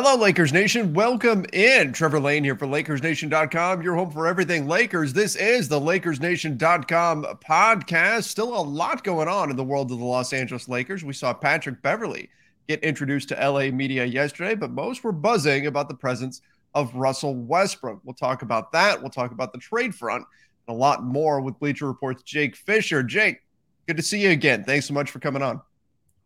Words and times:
Hello, 0.00 0.14
Lakers 0.14 0.52
Nation. 0.52 0.94
Welcome 0.94 1.44
in. 1.52 1.92
Trevor 1.92 2.20
Lane 2.20 2.44
here 2.44 2.54
for 2.54 2.68
LakersNation.com, 2.68 3.82
your 3.82 3.96
home 3.96 4.12
for 4.12 4.28
everything 4.28 4.68
Lakers. 4.68 5.12
This 5.12 5.34
is 5.34 5.66
the 5.66 5.80
LakersNation.com 5.80 7.24
podcast. 7.44 8.22
Still 8.22 8.56
a 8.56 8.62
lot 8.62 9.02
going 9.02 9.26
on 9.26 9.50
in 9.50 9.56
the 9.56 9.64
world 9.64 9.90
of 9.90 9.98
the 9.98 10.04
Los 10.04 10.32
Angeles 10.32 10.68
Lakers. 10.68 11.02
We 11.02 11.14
saw 11.14 11.34
Patrick 11.34 11.82
Beverley 11.82 12.30
get 12.68 12.80
introduced 12.84 13.30
to 13.30 13.34
LA 13.34 13.72
media 13.72 14.04
yesterday, 14.04 14.54
but 14.54 14.70
most 14.70 15.02
were 15.02 15.10
buzzing 15.10 15.66
about 15.66 15.88
the 15.88 15.96
presence 15.96 16.42
of 16.76 16.94
Russell 16.94 17.34
Westbrook. 17.34 18.00
We'll 18.04 18.14
talk 18.14 18.42
about 18.42 18.70
that. 18.70 19.00
We'll 19.00 19.10
talk 19.10 19.32
about 19.32 19.52
the 19.52 19.58
trade 19.58 19.96
front 19.96 20.24
and 20.68 20.76
a 20.76 20.78
lot 20.78 21.02
more 21.02 21.40
with 21.40 21.58
Bleacher 21.58 21.88
Report's 21.88 22.22
Jake 22.22 22.54
Fischer. 22.54 23.02
Jake, 23.02 23.42
good 23.88 23.96
to 23.96 24.04
see 24.04 24.22
you 24.22 24.30
again. 24.30 24.62
Thanks 24.62 24.86
so 24.86 24.94
much 24.94 25.10
for 25.10 25.18
coming 25.18 25.42
on. 25.42 25.60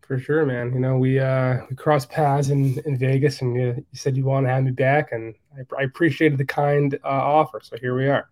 For 0.02 0.18
sure, 0.18 0.44
man. 0.44 0.72
You 0.74 0.80
know, 0.80 0.98
we 0.98 1.18
uh 1.18 1.58
we 1.70 1.76
crossed 1.76 2.10
paths 2.10 2.50
in 2.50 2.78
in 2.86 2.98
Vegas, 2.98 3.40
and 3.40 3.54
you, 3.54 3.62
you 3.62 3.98
said 3.98 4.16
you 4.16 4.24
want 4.24 4.46
to 4.46 4.50
have 4.50 4.64
me 4.64 4.72
back, 4.72 5.12
and 5.12 5.34
I, 5.56 5.80
I 5.80 5.82
appreciated 5.84 6.38
the 6.38 6.44
kind 6.44 6.94
uh, 7.04 7.08
offer. 7.08 7.60
So 7.62 7.76
here 7.76 7.96
we 7.96 8.08
are. 8.08 8.28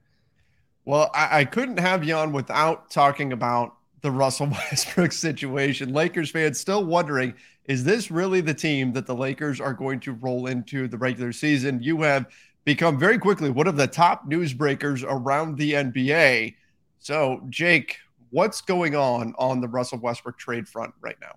Well, 0.85 1.11
I, 1.15 1.41
I 1.41 1.45
couldn't 1.45 1.79
have 1.79 2.05
you 2.05 2.15
on 2.15 2.33
without 2.33 2.91
talking 2.91 3.33
about 3.33 3.77
the 4.03 4.11
Russell 4.11 4.47
Westbrook 4.51 5.13
situation. 5.13 5.93
Lakers 5.93 6.31
fans 6.31 6.59
still 6.59 6.85
wondering 6.85 7.35
is 7.67 7.85
this 7.85 8.11
really 8.11 8.41
the 8.41 8.55
team 8.55 8.93
that 8.95 9.07
the 9.07 9.15
Lakers 9.15 9.61
are 9.61 9.75
going 9.75 10.01
to 10.01 10.13
roll 10.13 10.49
into 10.49 10.89
the 10.89 10.99
regular 10.99 11.31
season? 11.31 11.81
You 11.81 12.03
have 12.03 12.27
become 12.65 12.99
very 12.99 13.17
quickly 13.17 13.49
one 13.49 13.69
of 13.69 13.77
the 13.77 13.87
top 13.87 14.29
newsbreakers 14.29 15.05
around 15.09 15.57
the 15.57 15.75
NBA. 15.75 16.57
So, 16.99 17.47
Jake, 17.49 17.99
what's 18.31 18.61
going 18.61 18.97
on 18.97 19.35
on 19.39 19.61
the 19.61 19.69
Russell 19.69 20.01
Westbrook 20.01 20.37
trade 20.37 20.69
front 20.69 20.93
right 21.01 21.17
now? 21.21 21.37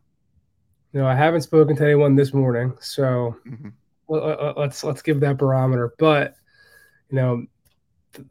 You 0.93 0.99
know, 0.99 1.07
I 1.07 1.15
haven't 1.15 1.41
spoken 1.41 1.75
to 1.77 1.83
anyone 1.83 2.15
this 2.15 2.33
morning, 2.33 2.73
so 2.79 3.35
Mhm. 3.47 3.73
well, 4.07 4.53
let's 4.57 4.83
let's 4.83 5.01
give 5.01 5.19
that 5.21 5.37
barometer. 5.37 5.93
But 5.97 6.35
you 7.09 7.15
know, 7.15 7.45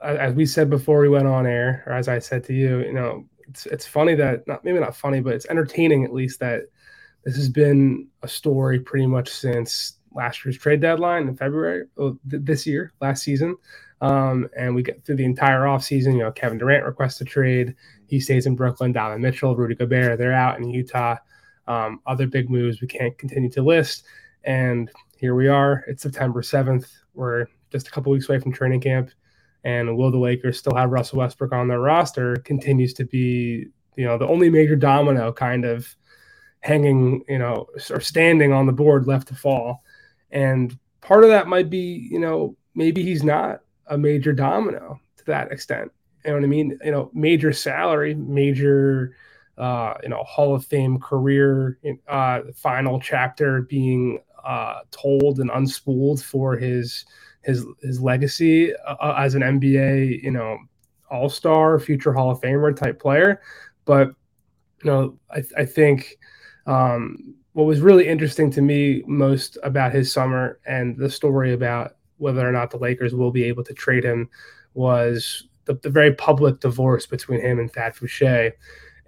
as 0.00 0.34
we 0.34 0.46
said 0.46 0.70
before 0.70 1.00
we 1.00 1.08
went 1.08 1.26
on 1.26 1.46
air, 1.46 1.82
or 1.86 1.92
as 1.92 2.08
I 2.08 2.20
said 2.20 2.44
to 2.44 2.52
you, 2.54 2.80
you 2.80 2.92
know, 2.92 3.26
it's 3.48 3.66
it's 3.66 3.86
funny 3.86 4.14
that 4.14 4.46
not 4.46 4.64
maybe 4.64 4.78
not 4.78 4.96
funny, 4.96 5.20
but 5.20 5.34
it's 5.34 5.46
entertaining 5.46 6.04
at 6.04 6.12
least 6.14 6.38
that 6.40 6.62
this 7.24 7.36
has 7.36 7.48
been 7.48 8.08
a 8.22 8.28
story 8.28 8.78
pretty 8.78 9.06
much 9.06 9.28
since 9.28 9.98
last 10.14 10.44
year's 10.44 10.58
trade 10.58 10.80
deadline 10.80 11.26
in 11.28 11.36
February 11.36 11.86
oh, 11.96 12.18
th- 12.30 12.42
this 12.44 12.66
year, 12.66 12.92
last 13.00 13.22
season. 13.22 13.56
Um, 14.02 14.48
and 14.56 14.74
we 14.74 14.82
get 14.82 15.04
through 15.04 15.16
the 15.16 15.24
entire 15.24 15.60
offseason. 15.60 16.12
You 16.14 16.18
know, 16.24 16.32
Kevin 16.32 16.58
Durant 16.58 16.84
requests 16.84 17.20
a 17.20 17.24
trade. 17.24 17.74
He 18.06 18.20
stays 18.20 18.46
in 18.46 18.56
Brooklyn. 18.56 18.92
Donovan 18.92 19.22
Mitchell, 19.22 19.56
Rudy 19.56 19.74
Gobert, 19.76 20.18
they're 20.18 20.32
out 20.32 20.58
in 20.58 20.68
Utah. 20.68 21.16
Um, 21.68 22.00
other 22.06 22.26
big 22.26 22.50
moves 22.50 22.80
we 22.80 22.88
can't 22.88 23.16
continue 23.18 23.50
to 23.50 23.62
list. 23.62 24.04
And 24.44 24.90
here 25.16 25.34
we 25.34 25.48
are. 25.48 25.84
It's 25.86 26.02
September 26.02 26.42
7th. 26.42 26.88
We're 27.14 27.46
just 27.70 27.88
a 27.88 27.90
couple 27.90 28.12
weeks 28.12 28.28
away 28.28 28.40
from 28.40 28.52
training 28.52 28.80
camp. 28.80 29.10
And 29.64 29.96
will 29.96 30.10
the 30.10 30.18
Lakers 30.18 30.58
still 30.58 30.74
have 30.74 30.90
Russell 30.90 31.18
Westbrook 31.18 31.52
on 31.52 31.68
their 31.68 31.80
roster? 31.80 32.36
Continues 32.36 32.92
to 32.94 33.04
be, 33.04 33.66
you 33.96 34.04
know, 34.04 34.18
the 34.18 34.26
only 34.26 34.50
major 34.50 34.74
domino 34.74 35.32
kind 35.32 35.64
of 35.64 35.94
hanging, 36.60 37.22
you 37.28 37.38
know, 37.38 37.66
or 37.90 38.00
standing 38.00 38.52
on 38.52 38.66
the 38.66 38.72
board 38.72 39.06
left 39.06 39.28
to 39.28 39.34
fall. 39.34 39.84
And 40.30 40.76
part 41.00 41.24
of 41.24 41.30
that 41.30 41.46
might 41.46 41.70
be, 41.70 42.08
you 42.10 42.18
know, 42.18 42.56
maybe 42.74 43.02
he's 43.02 43.22
not 43.22 43.60
a 43.86 43.98
major 43.98 44.32
domino 44.32 45.00
to 45.18 45.24
that 45.26 45.52
extent. 45.52 45.92
You 46.24 46.30
know 46.30 46.36
what 46.38 46.44
I 46.44 46.48
mean? 46.48 46.78
You 46.84 46.90
know, 46.90 47.10
major 47.12 47.52
salary, 47.52 48.14
major, 48.14 49.14
uh, 49.58 49.94
you 50.02 50.08
know, 50.08 50.22
Hall 50.24 50.54
of 50.54 50.64
Fame 50.64 50.98
career, 50.98 51.78
uh, 52.08 52.40
final 52.54 53.00
chapter 53.00 53.62
being 53.62 54.18
uh, 54.44 54.80
told 54.90 55.40
and 55.40 55.50
unspooled 55.50 56.22
for 56.22 56.56
his 56.56 57.04
his 57.42 57.66
his 57.82 58.00
legacy 58.00 58.72
uh, 58.74 59.14
as 59.18 59.34
an 59.34 59.42
NBA, 59.42 60.22
you 60.22 60.30
know, 60.30 60.58
All 61.10 61.28
Star, 61.28 61.78
future 61.78 62.12
Hall 62.12 62.30
of 62.30 62.40
Famer 62.40 62.74
type 62.74 63.00
player. 63.00 63.40
But 63.84 64.08
you 64.82 64.90
know, 64.90 65.18
I, 65.30 65.42
I 65.58 65.64
think 65.64 66.18
um, 66.66 67.34
what 67.52 67.64
was 67.64 67.80
really 67.80 68.08
interesting 68.08 68.50
to 68.52 68.62
me 68.62 69.02
most 69.06 69.58
about 69.62 69.92
his 69.92 70.12
summer 70.12 70.58
and 70.66 70.96
the 70.96 71.10
story 71.10 71.52
about 71.52 71.96
whether 72.18 72.46
or 72.46 72.52
not 72.52 72.70
the 72.70 72.78
Lakers 72.78 73.14
will 73.14 73.30
be 73.30 73.44
able 73.44 73.64
to 73.64 73.74
trade 73.74 74.04
him 74.04 74.30
was 74.74 75.48
the, 75.64 75.74
the 75.74 75.90
very 75.90 76.14
public 76.14 76.60
divorce 76.60 77.06
between 77.06 77.40
him 77.40 77.58
and 77.58 77.72
Thad 77.72 77.94
Foucher. 77.94 78.52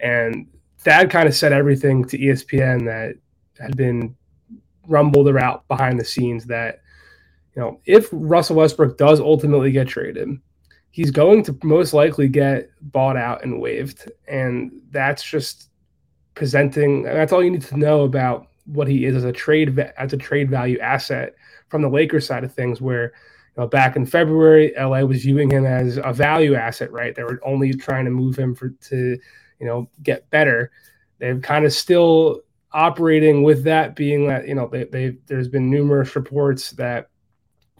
And 0.04 0.46
Thad 0.80 1.10
kind 1.10 1.26
of 1.26 1.34
said 1.34 1.52
everything 1.52 2.04
to 2.04 2.18
ESPN 2.18 2.84
that 2.84 3.16
had 3.58 3.76
been 3.76 4.14
rumbled 4.86 5.28
about 5.28 5.66
behind 5.66 5.98
the 5.98 6.04
scenes 6.04 6.44
that, 6.44 6.82
you 7.56 7.62
know, 7.62 7.80
if 7.86 8.08
Russell 8.12 8.56
Westbrook 8.56 8.98
does 8.98 9.18
ultimately 9.18 9.72
get 9.72 9.88
traded, 9.88 10.28
he's 10.90 11.10
going 11.10 11.42
to 11.44 11.58
most 11.62 11.94
likely 11.94 12.28
get 12.28 12.68
bought 12.92 13.16
out 13.16 13.42
and 13.42 13.60
waived. 13.60 14.12
And 14.28 14.70
that's 14.90 15.22
just 15.22 15.70
presenting 16.34 17.04
that's 17.04 17.32
all 17.32 17.42
you 17.42 17.50
need 17.50 17.62
to 17.62 17.78
know 17.78 18.02
about 18.02 18.48
what 18.66 18.88
he 18.88 19.06
is 19.06 19.16
as 19.16 19.24
a 19.24 19.32
trade 19.32 19.78
as 19.96 20.12
a 20.12 20.16
trade 20.16 20.50
value 20.50 20.78
asset 20.80 21.34
from 21.68 21.80
the 21.80 21.88
Lakers 21.88 22.26
side 22.26 22.44
of 22.44 22.52
things 22.52 22.80
where 22.80 23.12
you 23.56 23.62
know, 23.62 23.68
back 23.68 23.96
in 23.96 24.04
February, 24.04 24.74
LA 24.76 25.00
was 25.00 25.22
viewing 25.22 25.50
him 25.50 25.64
as 25.64 25.98
a 26.02 26.12
value 26.12 26.54
asset, 26.54 26.90
right? 26.92 27.14
They 27.14 27.22
were 27.22 27.40
only 27.44 27.72
trying 27.72 28.04
to 28.04 28.10
move 28.10 28.36
him 28.36 28.54
for 28.54 28.68
to, 28.68 29.16
you 29.64 29.70
know, 29.70 29.88
get 30.02 30.28
better. 30.28 30.70
They've 31.18 31.40
kind 31.40 31.64
of 31.64 31.72
still 31.72 32.42
operating 32.72 33.42
with 33.42 33.64
that 33.64 33.96
being 33.96 34.28
that, 34.28 34.46
you 34.46 34.54
know, 34.54 34.68
they, 34.68 34.84
they 34.84 35.16
there's 35.26 35.48
been 35.48 35.70
numerous 35.70 36.14
reports 36.14 36.72
that 36.72 37.08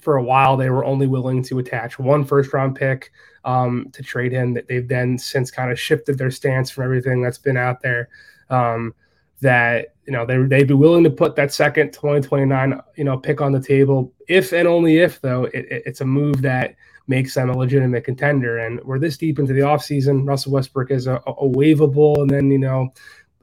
for 0.01 0.17
a 0.17 0.23
while 0.23 0.57
they 0.57 0.71
were 0.71 0.85
only 0.85 1.07
willing 1.07 1.43
to 1.43 1.59
attach 1.59 1.99
one 1.99 2.25
first 2.25 2.55
round 2.55 2.75
pick 2.75 3.13
um, 3.45 3.89
to 3.93 4.03
trade 4.03 4.33
him. 4.33 4.55
That 4.55 4.67
they've 4.67 4.89
then 4.89 5.19
since 5.19 5.51
kind 5.51 5.71
of 5.71 5.79
shifted 5.79 6.17
their 6.17 6.31
stance 6.31 6.71
from 6.71 6.85
everything 6.85 7.21
that's 7.21 7.39
been 7.39 7.59
out 7.59 7.83
there. 7.83 8.09
Um, 8.49 8.95
that 9.43 9.95
you 10.07 10.13
know 10.13 10.25
they 10.25 10.39
they'd 10.39 10.69
be 10.69 10.75
willing 10.75 11.05
to 11.05 11.11
put 11.11 11.37
that 11.37 11.53
second 11.53 11.93
2029 11.93 12.81
you 12.97 13.05
know 13.05 13.19
pick 13.19 13.43
on 13.43 13.53
the 13.53 13.61
table 13.61 14.11
if 14.27 14.53
and 14.53 14.67
only 14.67 14.99
if 14.99 15.21
though 15.21 15.45
it, 15.45 15.67
it, 15.71 15.83
it's 15.85 16.01
a 16.01 16.05
move 16.05 16.41
that 16.41 16.77
makes 17.07 17.35
them 17.35 17.51
a 17.51 17.57
legitimate 17.57 18.05
contender. 18.05 18.59
And 18.59 18.81
we're 18.85 18.99
this 18.99 19.17
deep 19.17 19.39
into 19.39 19.53
the 19.53 19.61
offseason 19.61 20.27
russell 20.27 20.53
westbrook 20.53 20.91
is 20.91 21.07
a, 21.07 21.17
a 21.27 21.49
waivable 21.49 22.21
and 22.21 22.31
then 22.31 22.51
you 22.51 22.59
know 22.59 22.93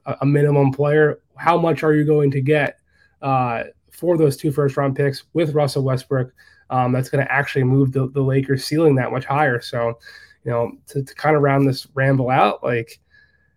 a, 0.06 0.16
a, 0.22 0.26
minimum 0.26 0.72
player. 0.72 1.20
How 1.36 1.58
much 1.58 1.82
are 1.82 1.94
you 1.94 2.04
going 2.04 2.30
to 2.32 2.40
get 2.40 2.78
uh, 3.20 3.64
for 3.90 4.16
those 4.18 4.36
two 4.36 4.52
first 4.52 4.76
round 4.76 4.96
picks 4.96 5.24
with 5.32 5.54
russell 5.54 5.84
westbrook? 5.84 6.32
Um, 6.70 6.92
that's 6.92 7.10
going 7.10 7.24
to 7.24 7.30
actually 7.30 7.64
move 7.64 7.92
the, 7.92 8.08
the 8.08 8.22
lakers 8.22 8.64
ceiling 8.64 8.94
that 8.94 9.12
much 9.12 9.26
higher. 9.26 9.60
So 9.60 9.98
you 10.44 10.50
know, 10.50 10.72
to, 10.88 11.02
to 11.02 11.14
kind 11.14 11.36
of 11.36 11.42
round 11.42 11.68
this 11.68 11.86
ramble 11.94 12.30
out, 12.30 12.62
like 12.62 12.98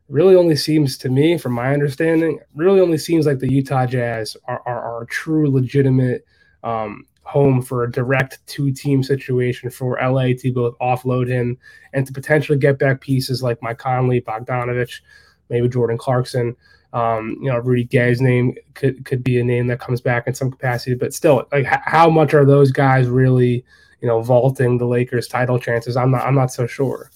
really 0.07 0.35
only 0.35 0.55
seems 0.55 0.97
to 0.99 1.09
me, 1.09 1.37
from 1.37 1.53
my 1.53 1.73
understanding, 1.73 2.39
really 2.53 2.79
only 2.79 2.97
seems 2.97 3.25
like 3.25 3.39
the 3.39 3.51
Utah 3.51 3.85
Jazz 3.85 4.37
are, 4.45 4.61
are, 4.65 4.81
are 4.81 5.03
a 5.03 5.07
true 5.07 5.49
legitimate 5.49 6.25
um, 6.63 7.05
home 7.25 7.61
for 7.61 7.83
a 7.83 7.91
direct 7.91 8.39
two 8.45 8.71
team 8.71 9.03
situation 9.03 9.69
for 9.69 9.99
LA 10.01 10.27
to 10.37 10.51
both 10.53 10.77
offload 10.79 11.27
him 11.27 11.57
and 11.93 12.05
to 12.05 12.13
potentially 12.13 12.57
get 12.57 12.79
back 12.79 13.01
pieces 13.01 13.41
like 13.43 13.61
Mike 13.61 13.79
Conley, 13.79 14.21
Bogdanovich, 14.21 15.01
maybe 15.49 15.67
Jordan 15.67 15.97
Clarkson. 15.97 16.55
Um, 16.93 17.37
you 17.41 17.49
know, 17.49 17.57
Rudy 17.57 17.83
Gay's 17.83 18.21
name 18.21 18.55
could 18.73 19.03
could 19.03 19.23
be 19.23 19.39
a 19.39 19.43
name 19.43 19.67
that 19.67 19.81
comes 19.81 19.99
back 19.99 20.27
in 20.27 20.33
some 20.33 20.49
capacity, 20.49 20.95
but 20.95 21.13
still, 21.13 21.45
like 21.51 21.65
h- 21.65 21.79
how 21.83 22.09
much 22.09 22.33
are 22.33 22.45
those 22.45 22.71
guys 22.71 23.07
really, 23.07 23.65
you 23.99 24.07
know, 24.07 24.21
vaulting 24.21 24.77
the 24.77 24.85
Lakers' 24.85 25.27
title 25.27 25.59
chances? 25.59 25.97
I'm 25.97 26.11
not 26.11 26.23
I'm 26.23 26.35
not 26.35 26.53
so 26.53 26.65
sure. 26.67 27.11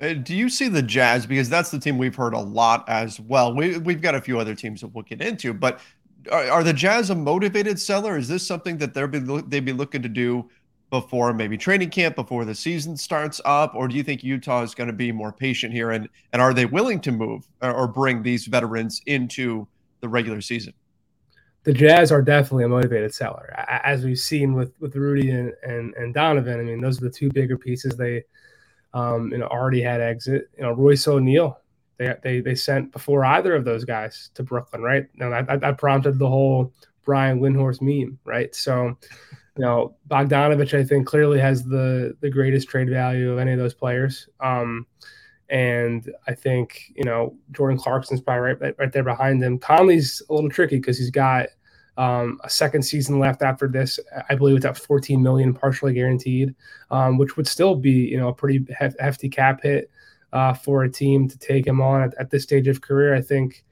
Uh, 0.00 0.14
do 0.14 0.34
you 0.34 0.48
see 0.48 0.68
the 0.68 0.82
Jazz 0.82 1.26
because 1.26 1.50
that's 1.50 1.70
the 1.70 1.78
team 1.78 1.98
we've 1.98 2.14
heard 2.14 2.34
a 2.34 2.40
lot 2.40 2.88
as 2.88 3.20
well. 3.20 3.54
We 3.54 3.76
we've 3.78 4.00
got 4.00 4.14
a 4.14 4.20
few 4.20 4.38
other 4.38 4.54
teams 4.54 4.80
that 4.80 4.88
we'll 4.88 5.04
get 5.04 5.20
into, 5.20 5.52
but 5.52 5.80
are, 6.30 6.50
are 6.50 6.64
the 6.64 6.72
Jazz 6.72 7.10
a 7.10 7.14
motivated 7.14 7.80
seller? 7.80 8.16
Is 8.16 8.28
this 8.28 8.46
something 8.46 8.78
that 8.78 8.94
they'll 8.94 9.08
be 9.08 9.18
they'd 9.18 9.64
be 9.64 9.72
looking 9.72 10.02
to 10.02 10.08
do 10.08 10.48
before 10.90 11.32
maybe 11.32 11.58
training 11.58 11.90
camp, 11.90 12.14
before 12.14 12.44
the 12.44 12.54
season 12.54 12.96
starts 12.96 13.40
up, 13.44 13.74
or 13.74 13.88
do 13.88 13.96
you 13.96 14.04
think 14.04 14.22
Utah 14.22 14.62
is 14.62 14.74
going 14.74 14.86
to 14.86 14.92
be 14.92 15.10
more 15.10 15.32
patient 15.32 15.72
here 15.72 15.90
and 15.90 16.08
and 16.32 16.40
are 16.40 16.54
they 16.54 16.66
willing 16.66 17.00
to 17.00 17.12
move 17.12 17.48
or 17.60 17.88
bring 17.88 18.22
these 18.22 18.46
veterans 18.46 19.02
into 19.06 19.66
the 20.00 20.08
regular 20.08 20.40
season? 20.40 20.72
The 21.64 21.72
Jazz 21.72 22.12
are 22.12 22.20
definitely 22.20 22.64
a 22.64 22.68
motivated 22.68 23.14
seller, 23.14 23.54
as 23.68 24.04
we've 24.04 24.18
seen 24.18 24.54
with 24.54 24.72
with 24.80 24.94
Rudy 24.96 25.30
and 25.30 25.52
and, 25.62 25.94
and 25.94 26.12
Donovan. 26.12 26.60
I 26.60 26.62
mean, 26.62 26.80
those 26.80 26.98
are 27.00 27.04
the 27.06 27.10
two 27.10 27.30
bigger 27.30 27.56
pieces 27.56 27.96
they 27.96 28.24
um, 28.92 29.30
you 29.32 29.38
know 29.38 29.46
already 29.46 29.80
had 29.80 30.00
exit. 30.00 30.50
You 30.56 30.64
know, 30.64 30.72
Royce 30.72 31.08
O'Neale 31.08 31.58
they 31.96 32.14
they 32.22 32.40
they 32.40 32.54
sent 32.54 32.92
before 32.92 33.24
either 33.24 33.54
of 33.54 33.64
those 33.64 33.84
guys 33.84 34.30
to 34.34 34.42
Brooklyn, 34.42 34.82
right? 34.82 35.06
Now 35.14 35.30
that, 35.30 35.60
that 35.60 35.78
prompted 35.78 36.18
the 36.18 36.28
whole 36.28 36.72
Brian 37.04 37.40
Windhorst 37.40 37.80
meme, 37.80 38.18
right? 38.24 38.54
So, 38.54 38.96
you 39.56 39.64
know, 39.64 39.96
Bogdanovich, 40.08 40.78
I 40.78 40.84
think, 40.84 41.06
clearly 41.06 41.38
has 41.38 41.64
the 41.64 42.16
the 42.20 42.30
greatest 42.30 42.68
trade 42.68 42.90
value 42.90 43.32
of 43.32 43.38
any 43.38 43.52
of 43.52 43.58
those 43.58 43.74
players. 43.74 44.28
Um, 44.40 44.86
and 45.50 46.10
I 46.26 46.34
think 46.34 46.92
you 46.96 47.04
know 47.04 47.36
Jordan 47.52 47.78
Clarkson's 47.78 48.20
probably 48.20 48.54
right 48.54 48.74
right 48.78 48.92
there 48.92 49.04
behind 49.04 49.42
him. 49.42 49.58
Conley's 49.58 50.22
a 50.28 50.34
little 50.34 50.50
tricky 50.50 50.76
because 50.76 50.98
he's 50.98 51.10
got 51.10 51.48
um, 51.96 52.40
a 52.42 52.50
second 52.50 52.82
season 52.82 53.18
left 53.18 53.42
after 53.42 53.68
this. 53.68 54.00
I 54.28 54.34
believe 54.34 54.56
it's 54.56 54.64
at 54.64 54.78
14 54.78 55.22
million, 55.22 55.54
partially 55.54 55.94
guaranteed, 55.94 56.54
um, 56.90 57.18
which 57.18 57.36
would 57.36 57.46
still 57.46 57.76
be 57.76 57.92
you 57.92 58.16
know 58.16 58.28
a 58.28 58.34
pretty 58.34 58.66
hef- 58.76 58.98
hefty 58.98 59.28
cap 59.28 59.62
hit 59.62 59.90
uh, 60.34 60.52
for 60.52 60.82
a 60.82 60.90
team 60.90 61.28
to 61.28 61.38
take 61.38 61.66
him 61.66 61.80
on 61.80 62.02
at, 62.02 62.14
at, 62.18 62.30
this 62.30 62.42
stage 62.42 62.66
of 62.66 62.80
career. 62.80 63.14
I 63.14 63.20
think, 63.20 63.64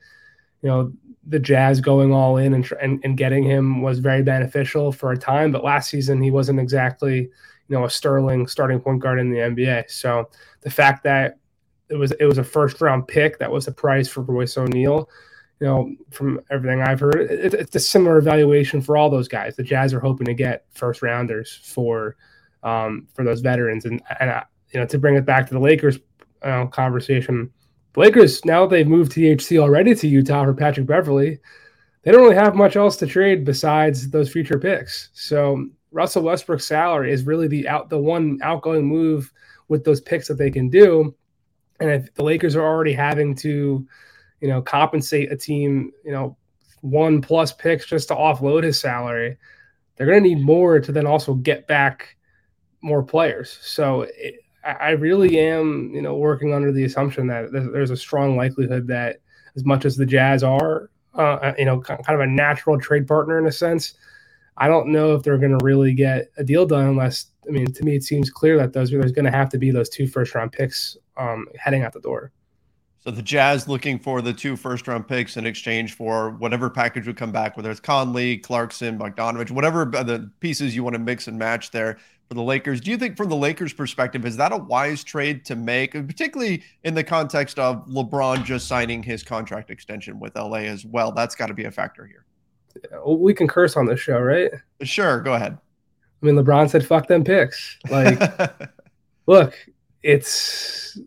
you 0.62 0.69
know, 0.69 0.93
the 1.26 1.41
Jazz 1.41 1.81
going 1.81 2.12
all 2.12 2.37
in 2.37 2.55
and, 2.55 2.73
and, 2.81 3.00
and 3.03 3.17
getting 3.17 3.43
him 3.43 3.82
was 3.82 3.99
very 3.99 4.23
beneficial 4.23 4.93
for 4.93 5.11
a 5.11 5.19
time. 5.19 5.50
But 5.50 5.64
last 5.64 5.91
season, 5.91 6.23
he 6.23 6.31
wasn't 6.31 6.61
exactly, 6.61 7.19
you 7.19 7.76
know, 7.76 7.85
a 7.85 7.91
sterling 7.91 8.47
starting 8.47 8.79
point 8.79 9.00
guard 9.00 9.19
in 9.19 9.31
the 9.31 9.38
NBA. 9.38 9.91
So 9.91 10.31
the 10.61 10.70
fact 10.70 11.03
that 11.03 11.38
it 11.88 11.97
was 11.97 12.12
it 12.12 12.25
was 12.25 12.38
a 12.38 12.44
first 12.44 12.81
round 12.81 13.09
pick 13.09 13.38
that 13.38 13.50
was 13.50 13.67
the 13.67 13.73
price 13.73 14.09
for 14.09 14.23
Royce 14.23 14.56
O'Neale. 14.56 15.11
You 15.61 15.67
know, 15.67 15.94
from 16.11 16.41
everything 16.50 16.81
I've 16.81 17.00
heard, 17.00 17.17
it, 17.17 17.55
it's 17.55 17.76
a 17.76 17.81
similar 17.81 18.19
evaluation 18.19 18.81
for 18.81 18.97
all 18.97 19.11
those 19.11 19.29
guys. 19.29 19.55
The 19.55 19.62
Jazz 19.62 19.93
are 19.94 20.00
hoping 20.00 20.26
to 20.26 20.35
get 20.35 20.64
first 20.70 21.03
rounders 21.03 21.61
for 21.62 22.17
um, 22.62 23.09
for 23.14 23.25
those 23.25 23.41
veterans, 23.41 23.85
and 23.85 24.00
and 24.20 24.31
uh, 24.31 24.44
you 24.73 24.81
know 24.81 24.87
to 24.87 24.99
bring 24.99 25.17
it 25.17 25.26
back 25.26 25.47
to 25.49 25.55
the 25.55 25.61
Lakers 25.61 25.99
uh, 26.44 26.67
conversation. 26.67 27.50
The 27.94 28.00
Lakers, 28.00 28.44
now 28.44 28.67
that 28.67 28.71
they've 28.71 28.87
moved 28.87 29.12
THT 29.12 29.59
already 29.59 29.94
to 29.94 30.09
Utah 30.09 30.44
for 30.44 30.55
Patrick 30.55 30.87
Beverley, 30.87 31.39
they 32.03 32.11
don't 32.11 32.23
really 32.23 32.35
have 32.35 32.55
much 32.55 32.77
else 32.77 32.97
to 32.99 33.06
trade 33.06 33.44
besides 33.44 34.11
those 34.11 34.33
future 34.33 34.59
picks. 34.59 35.11
So 35.12 35.67
Russell 35.93 36.23
Westbrook's 36.23 36.67
salary 36.67 37.12
is 37.12 37.25
really 37.25 37.49
the 37.49 37.69
out 37.69 37.91
the 37.91 37.99
one 37.99 38.39
outgoing 38.43 38.87
move 38.87 39.33
with 39.69 39.85
those 39.85 40.00
picks 40.00 40.29
that 40.29 40.35
they 40.39 40.50
can 40.50 40.69
do. 40.69 41.15
And 41.81 41.91
if 41.91 42.15
the 42.15 42.25
Lakers 42.25 42.56
are 42.56 42.65
already 42.65 42.93
having 42.93 43.35
to, 43.37 43.87
you 44.41 44.49
know, 44.49 44.62
compensate 44.62 45.33
a 45.33 45.37
team, 45.37 45.93
you 46.05 46.12
know, 46.12 46.37
one 46.81 47.21
plus 47.21 47.53
picks 47.53 47.87
just 47.87 48.09
to 48.09 48.15
offload 48.15 48.65
his 48.65 48.81
salary, 48.81 49.37
they're 49.97 50.06
going 50.06 50.23
to 50.23 50.29
need 50.29 50.41
more 50.41 50.81
to 50.81 50.93
then 50.93 51.06
also 51.06 51.35
get 51.35 51.67
back 51.67 52.17
more 52.83 53.03
players. 53.03 53.59
So 53.62 54.03
it, 54.03 54.41
I 54.64 54.91
really 54.91 55.38
am, 55.41 55.91
you 55.93 56.03
know, 56.03 56.14
working 56.14 56.55
under 56.55 56.70
the 56.70 56.85
assumption 56.85 57.26
that 57.26 57.50
there's 57.53 57.91
a 57.91 57.97
strong 57.97 58.37
likelihood 58.37 58.87
that 58.88 59.20
as 59.56 59.64
much 59.64 59.85
as 59.85 59.97
the 59.97 60.06
Jazz 60.06 60.44
are, 60.44 60.91
uh, 61.14 61.19
uh 61.19 61.55
you 61.59 61.64
know, 61.64 61.81
kind 61.81 62.00
of 62.09 62.20
a 62.20 62.26
natural 62.26 62.79
trade 62.79 63.09
partner 63.09 63.38
in 63.38 63.47
a 63.47 63.53
sense, 63.53 63.94
I 64.56 64.69
don't 64.69 64.88
know 64.88 65.14
if 65.14 65.23
they're 65.23 65.38
going 65.38 65.59
to 65.59 65.64
really 65.64 65.94
get 65.94 66.31
a 66.37 66.44
deal 66.44 66.67
done 66.67 66.87
unless, 66.87 67.26
I 67.47 67.50
mean, 67.50 67.73
to 67.73 67.85
me, 67.85 67.97
it 67.97 68.05
seems 68.05 68.31
clear 68.31 68.56
that 68.59 68.73
those 68.73 68.91
there's 68.91 69.12
going 69.12 69.25
to 69.25 69.31
have 69.31 69.49
to 69.50 69.59
be 69.59 69.70
those 69.70 69.88
two 69.88 70.06
first 70.06 70.35
round 70.35 70.53
picks 70.53 70.97
um, 71.17 71.47
heading 71.59 71.82
out 71.82 71.93
the 71.93 72.00
door. 72.00 72.31
So 73.00 73.11
the 73.11 73.23
Jazz 73.23 73.67
looking 73.67 73.99
for 73.99 74.23
the 74.23 74.32
two 74.32 74.55
first 74.55 74.87
round 74.87 75.09
picks 75.09 75.37
in 75.37 75.44
exchange 75.44 75.94
for 75.94 76.31
whatever 76.31 76.70
package 76.70 77.09
would 77.09 77.17
come 77.17 77.32
back, 77.32 77.56
whether 77.56 77.69
it's 77.69 77.81
Conley, 77.81 78.38
Clarkson, 78.38 78.97
Bogdanovich, 78.97 79.50
whatever 79.50 79.85
the 79.85 80.31
pieces 80.38 80.76
you 80.76 80.85
want 80.85 80.94
to 80.94 81.00
mix 81.00 81.26
and 81.26 81.37
match 81.37 81.73
there 81.73 81.99
for 82.32 82.37
the 82.37 82.43
Lakers. 82.43 82.81
Do 82.81 82.90
you 82.90 82.96
think, 82.96 83.19
from 83.19 83.29
the 83.29 83.37
Lakers' 83.37 83.75
perspective, 83.75 84.25
is 84.25 84.38
that 84.38 84.52
a 84.52 84.56
wise 84.56 85.05
trade 85.05 85.44
to 85.44 85.55
make, 85.55 85.93
particularly 85.93 86.62
in 86.82 86.94
the 86.94 87.05
context 87.05 87.58
of 87.58 87.87
LeBron 87.87 88.43
just 88.43 88.67
signing 88.67 89.02
his 89.02 89.23
contract 89.23 89.69
extension 89.69 90.19
with 90.19 90.34
LA 90.34 90.61
as 90.61 90.87
well? 90.87 91.12
That's 91.12 91.34
got 91.34 91.49
to 91.49 91.55
be 91.55 91.64
a 91.64 91.70
factor 91.70 92.06
here. 92.06 92.25
We 93.06 93.34
can 93.34 93.49
curse 93.49 93.76
on 93.76 93.84
this 93.84 94.00
show, 94.00 94.19
right? 94.19 94.50
Sure, 94.81 95.20
go 95.20 95.34
ahead. 95.34 95.58
I 96.23 96.26
mean, 96.26 96.37
LeBron 96.37 96.70
said, 96.70 96.87
"Fuck 96.87 97.06
them 97.06 97.23
picks." 97.23 97.79
Like, 97.90 98.19
look, 99.26 99.55
it's 100.02 100.99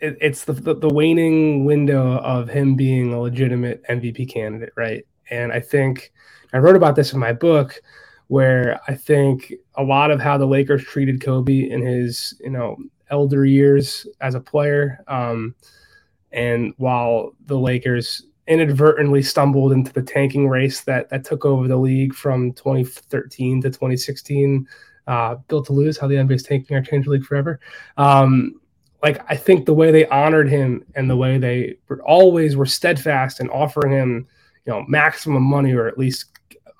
it, 0.00 0.18
it's 0.20 0.46
the, 0.46 0.54
the 0.54 0.74
the 0.74 0.88
waning 0.88 1.64
window 1.64 2.18
of 2.18 2.48
him 2.48 2.74
being 2.74 3.12
a 3.12 3.20
legitimate 3.20 3.84
MVP 3.88 4.28
candidate, 4.32 4.72
right? 4.76 5.06
And 5.30 5.52
I 5.52 5.60
think 5.60 6.10
I 6.52 6.58
wrote 6.58 6.74
about 6.74 6.96
this 6.96 7.12
in 7.12 7.20
my 7.20 7.32
book 7.32 7.80
where 8.30 8.78
I 8.86 8.94
think 8.94 9.52
a 9.74 9.82
lot 9.82 10.12
of 10.12 10.20
how 10.20 10.38
the 10.38 10.46
Lakers 10.46 10.84
treated 10.84 11.20
Kobe 11.20 11.68
in 11.68 11.82
his, 11.82 12.32
you 12.38 12.50
know, 12.50 12.76
elder 13.10 13.44
years 13.44 14.06
as 14.20 14.36
a 14.36 14.40
player. 14.40 15.02
Um, 15.08 15.56
and 16.30 16.72
while 16.76 17.32
the 17.46 17.58
Lakers 17.58 18.22
inadvertently 18.46 19.20
stumbled 19.24 19.72
into 19.72 19.92
the 19.92 20.02
tanking 20.02 20.48
race 20.48 20.82
that 20.82 21.10
that 21.10 21.24
took 21.24 21.44
over 21.44 21.66
the 21.66 21.76
league 21.76 22.14
from 22.14 22.52
2013 22.52 23.62
to 23.62 23.68
2016, 23.68 24.64
uh, 25.08 25.34
built 25.48 25.66
to 25.66 25.72
lose, 25.72 25.98
how 25.98 26.06
the 26.06 26.14
NBA 26.14 26.34
is 26.34 26.44
tanking 26.44 26.76
our 26.76 26.82
change 26.84 27.08
league 27.08 27.24
forever. 27.24 27.58
Um, 27.96 28.60
like 29.02 29.20
I 29.28 29.34
think 29.34 29.66
the 29.66 29.74
way 29.74 29.90
they 29.90 30.06
honored 30.06 30.48
him 30.48 30.84
and 30.94 31.10
the 31.10 31.16
way 31.16 31.36
they 31.36 31.78
were 31.88 32.00
always 32.02 32.54
were 32.54 32.64
steadfast 32.64 33.40
in 33.40 33.50
offering 33.50 33.90
him, 33.90 34.28
you 34.66 34.72
know, 34.72 34.84
maximum 34.86 35.42
money 35.42 35.72
or 35.72 35.88
at 35.88 35.98
least 35.98 36.29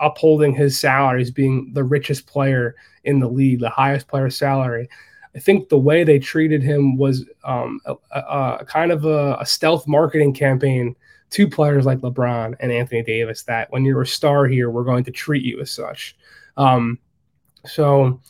upholding 0.00 0.54
his 0.54 0.78
salary 0.78 1.22
as 1.22 1.30
being 1.30 1.70
the 1.74 1.84
richest 1.84 2.26
player 2.26 2.74
in 3.04 3.20
the 3.20 3.28
league, 3.28 3.60
the 3.60 3.70
highest 3.70 4.08
player 4.08 4.30
salary. 4.30 4.88
I 5.34 5.38
think 5.38 5.68
the 5.68 5.78
way 5.78 6.02
they 6.02 6.18
treated 6.18 6.62
him 6.62 6.96
was 6.96 7.24
um, 7.44 7.80
a, 7.86 7.94
a, 8.12 8.58
a, 8.60 8.64
kind 8.66 8.90
of 8.90 9.04
a, 9.04 9.36
a, 9.40 9.46
stealth 9.46 9.86
marketing 9.86 10.34
campaign 10.34 10.96
to 11.30 11.46
players 11.46 11.86
like 11.86 12.00
LeBron 12.00 12.56
and 12.58 12.72
Anthony 12.72 13.04
Davis 13.04 13.44
that 13.44 13.70
when 13.70 13.84
you're 13.84 14.02
a 14.02 14.06
star 14.06 14.46
here, 14.46 14.70
we're 14.70 14.82
going 14.82 15.04
to 15.04 15.12
treat 15.12 15.44
you 15.44 15.60
as 15.60 15.70
such. 15.70 16.16
Um, 16.56 16.98
so, 17.64 18.20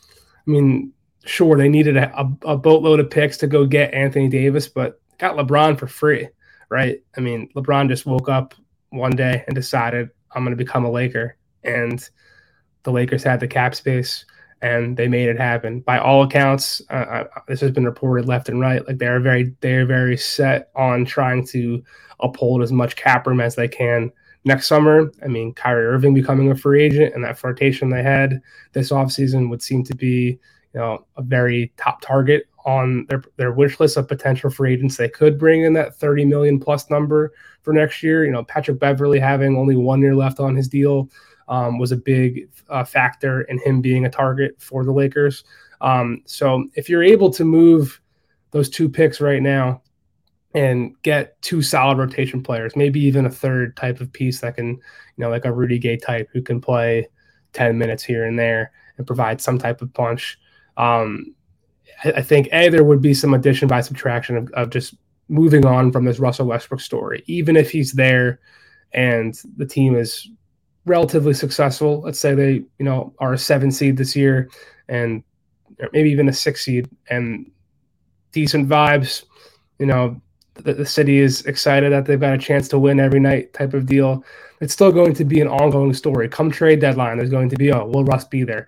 I 0.47 0.50
mean, 0.50 0.93
sure, 1.25 1.57
they 1.57 1.71
needed 1.71 1.97
a, 1.97 2.31
a 2.45 2.57
boatload 2.57 3.00
of 3.00 3.09
picks 3.09 3.39
to 3.39 3.47
go 3.47 3.65
get 3.65 3.95
Anthony 3.95 4.29
Davis, 4.29 4.69
but 4.69 5.00
got 5.17 5.37
LeBron 5.37 5.79
for 5.79 5.87
free, 5.87 6.29
right? 6.69 7.03
I 7.17 7.21
mean, 7.21 7.49
LeBron 7.57 7.89
just 7.89 8.05
woke 8.05 8.29
up 8.29 8.55
one 8.91 9.12
day 9.12 9.43
and 9.47 9.55
decided, 9.55 10.11
I'm 10.33 10.45
going 10.45 10.57
to 10.57 10.62
become 10.62 10.85
a 10.85 10.91
Laker 10.91 11.37
and 11.64 12.09
the 12.83 12.93
Lakers 12.93 13.23
had 13.23 13.40
the 13.40 13.49
cap 13.49 13.75
space 13.75 14.25
and 14.62 14.97
they 14.97 15.09
made 15.09 15.29
it 15.29 15.38
happen. 15.38 15.81
By 15.81 15.99
all 15.99 16.23
accounts, 16.23 16.83
uh, 16.90 16.93
uh, 16.93 17.25
this 17.49 17.61
has 17.61 17.71
been 17.71 17.85
reported 17.85 18.26
left 18.26 18.49
and 18.49 18.61
right. 18.61 18.87
Like 18.87 18.99
they 18.99 19.07
are 19.07 19.21
very, 19.21 19.55
they 19.61 19.75
are 19.75 19.87
very 19.87 20.17
set 20.17 20.71
on 20.76 21.05
trying 21.05 21.47
to 21.49 21.83
uphold 22.21 22.62
as 22.62 22.73
much 22.73 22.97
cap 22.97 23.26
room 23.26 23.40
as 23.40 23.55
they 23.55 23.69
can 23.69 24.12
next 24.45 24.67
summer. 24.67 25.11
I 25.23 25.29
mean, 25.29 25.55
Kyrie 25.55 25.87
Irving 25.87 26.14
becoming 26.14 26.50
a 26.50 26.57
free 26.57 26.83
agent 26.83 27.14
and 27.14 27.25
that 27.25 27.38
flirtation 27.38 27.88
they 27.88 28.02
had 28.02 28.40
this 28.73 28.90
offseason 28.90 29.49
would 29.49 29.62
seem 29.62 29.83
to 29.85 29.95
be, 29.95 30.38
you 30.75 30.81
know, 30.81 31.07
a 31.17 31.23
very 31.23 31.73
top 31.76 32.00
target 32.02 32.47
on 32.64 33.07
their 33.09 33.23
their 33.37 33.52
wish 33.52 33.81
list 33.81 33.97
of 33.97 34.09
potential 34.09 34.50
free 34.50 34.75
agents 34.75 34.97
they 34.97 35.09
could 35.09 35.38
bring 35.38 35.62
in 35.62 35.73
that 35.73 35.97
30 35.97 36.26
million 36.26 36.61
plus 36.61 36.90
number 36.90 37.33
for 37.62 37.73
next 37.73 38.02
year. 38.02 38.25
You 38.25 38.33
know, 38.33 38.45
Patrick 38.45 38.79
Beverley 38.79 39.19
having 39.19 39.57
only 39.57 39.76
one 39.76 40.00
year 40.00 40.14
left 40.14 40.40
on 40.40 40.57
his 40.57 40.69
deal 40.69 41.09
um, 41.49 41.79
was 41.79 41.93
a 41.93 41.97
big 41.97 42.49
uh, 42.69 42.85
factor 42.85 43.43
in 43.43 43.59
him 43.59 43.81
being 43.81 44.07
a 44.07 44.11
target 44.11 44.55
for 44.59 44.85
the 44.85 44.93
Lakers. 44.93 45.45
Um, 45.81 46.23
so 46.26 46.69
if 46.75 46.88
you're 46.88 47.02
able 47.02 47.31
to 47.31 47.45
move 47.45 48.00
those 48.50 48.69
two 48.69 48.88
picks 48.88 49.21
right 49.21 49.43
now 49.43 49.83
and 50.55 50.95
get 51.02 51.40
two 51.43 51.62
solid 51.62 51.99
rotation 51.99 52.43
players, 52.43 52.76
maybe 52.76 53.00
even 53.00 53.26
a 53.26 53.31
third 53.31 53.76
type 53.76 54.00
of 54.00 54.12
piece 54.12 54.40
that 54.40 54.57
can, 54.57 54.69
you 54.69 54.81
know, 55.17 55.31
like 55.31 55.45
a 55.45 55.52
Rudy 55.52 55.79
Gay 55.79 55.97
type 55.97 56.29
who 56.33 56.43
can 56.43 56.61
play 56.61 57.09
10 57.52 57.79
minutes 57.79 58.05
here 58.05 58.25
and 58.25 58.38
there 58.38 58.73
and 58.97 59.07
provide 59.07 59.40
some 59.40 59.59
type 59.59 59.83
of 59.83 59.93
punch. 59.95 60.38
Um, 60.76 61.35
I, 62.04 62.23
think 62.23 62.49
A, 62.52 62.69
there 62.69 62.85
would 62.85 63.02
be 63.02 63.14
some 63.14 63.35
addition 63.35 63.69
by 63.69 63.80
subtraction 63.80 64.37
of, 64.37 64.50
of 64.52 64.71
just 64.71 64.95
moving 65.28 65.66
on 65.66 65.92
from 65.92 66.04
this 66.04 66.19
Russell 66.19 66.47
Westbrook 66.47 66.80
story, 66.80 67.23
even 67.26 67.57
if 67.57 67.71
he's 67.71 67.92
there 67.92 68.40
and 68.92 69.38
the 69.57 69.66
team 69.66 69.95
is 69.97 70.28
relatively 70.87 71.35
successful. 71.35 72.00
Let's 72.00 72.19
say 72.19 72.35
they, 72.35 72.52
you 72.78 72.85
know, 72.85 73.14
are 73.19 73.35
a 73.35 73.38
seven 73.38 73.71
seed 73.71 73.97
this 73.97 74.16
year 74.16 74.50
and 74.88 75.23
maybe 75.92 76.11
even 76.11 76.28
a 76.28 76.33
six 76.33 76.64
seed 76.64 76.88
and 77.09 77.50
decent 78.33 78.69
vibes. 78.69 79.25
You 79.78 79.87
know, 79.87 80.21
the, 80.54 80.75
the 80.75 80.87
city 80.87 81.19
is 81.19 81.47
excited 81.47 81.92
that 81.92 82.07
they've 82.07 82.21
got 82.21 82.35
a 82.35 82.38
chance 82.38 82.69
to 82.69 82.78
win 82.78 83.00
every 83.00 83.21
night 83.21 83.52
type 83.52 83.75
of 83.75 83.87
deal. 83.87 84.25
It's 84.61 84.73
still 84.73 84.92
going 84.92 85.14
to 85.14 85.25
be 85.25 85.40
an 85.40 85.49
ongoing 85.49 85.95
story. 85.95 86.28
Come 86.28 86.50
trade 86.50 86.80
deadline, 86.80 87.19
there's 87.19 87.30
going 87.30 87.49
to 87.50 87.57
be, 87.57 87.73
oh, 87.73 87.87
will 87.87 88.04
Russ 88.04 88.25
be 88.25 88.45
there? 88.45 88.66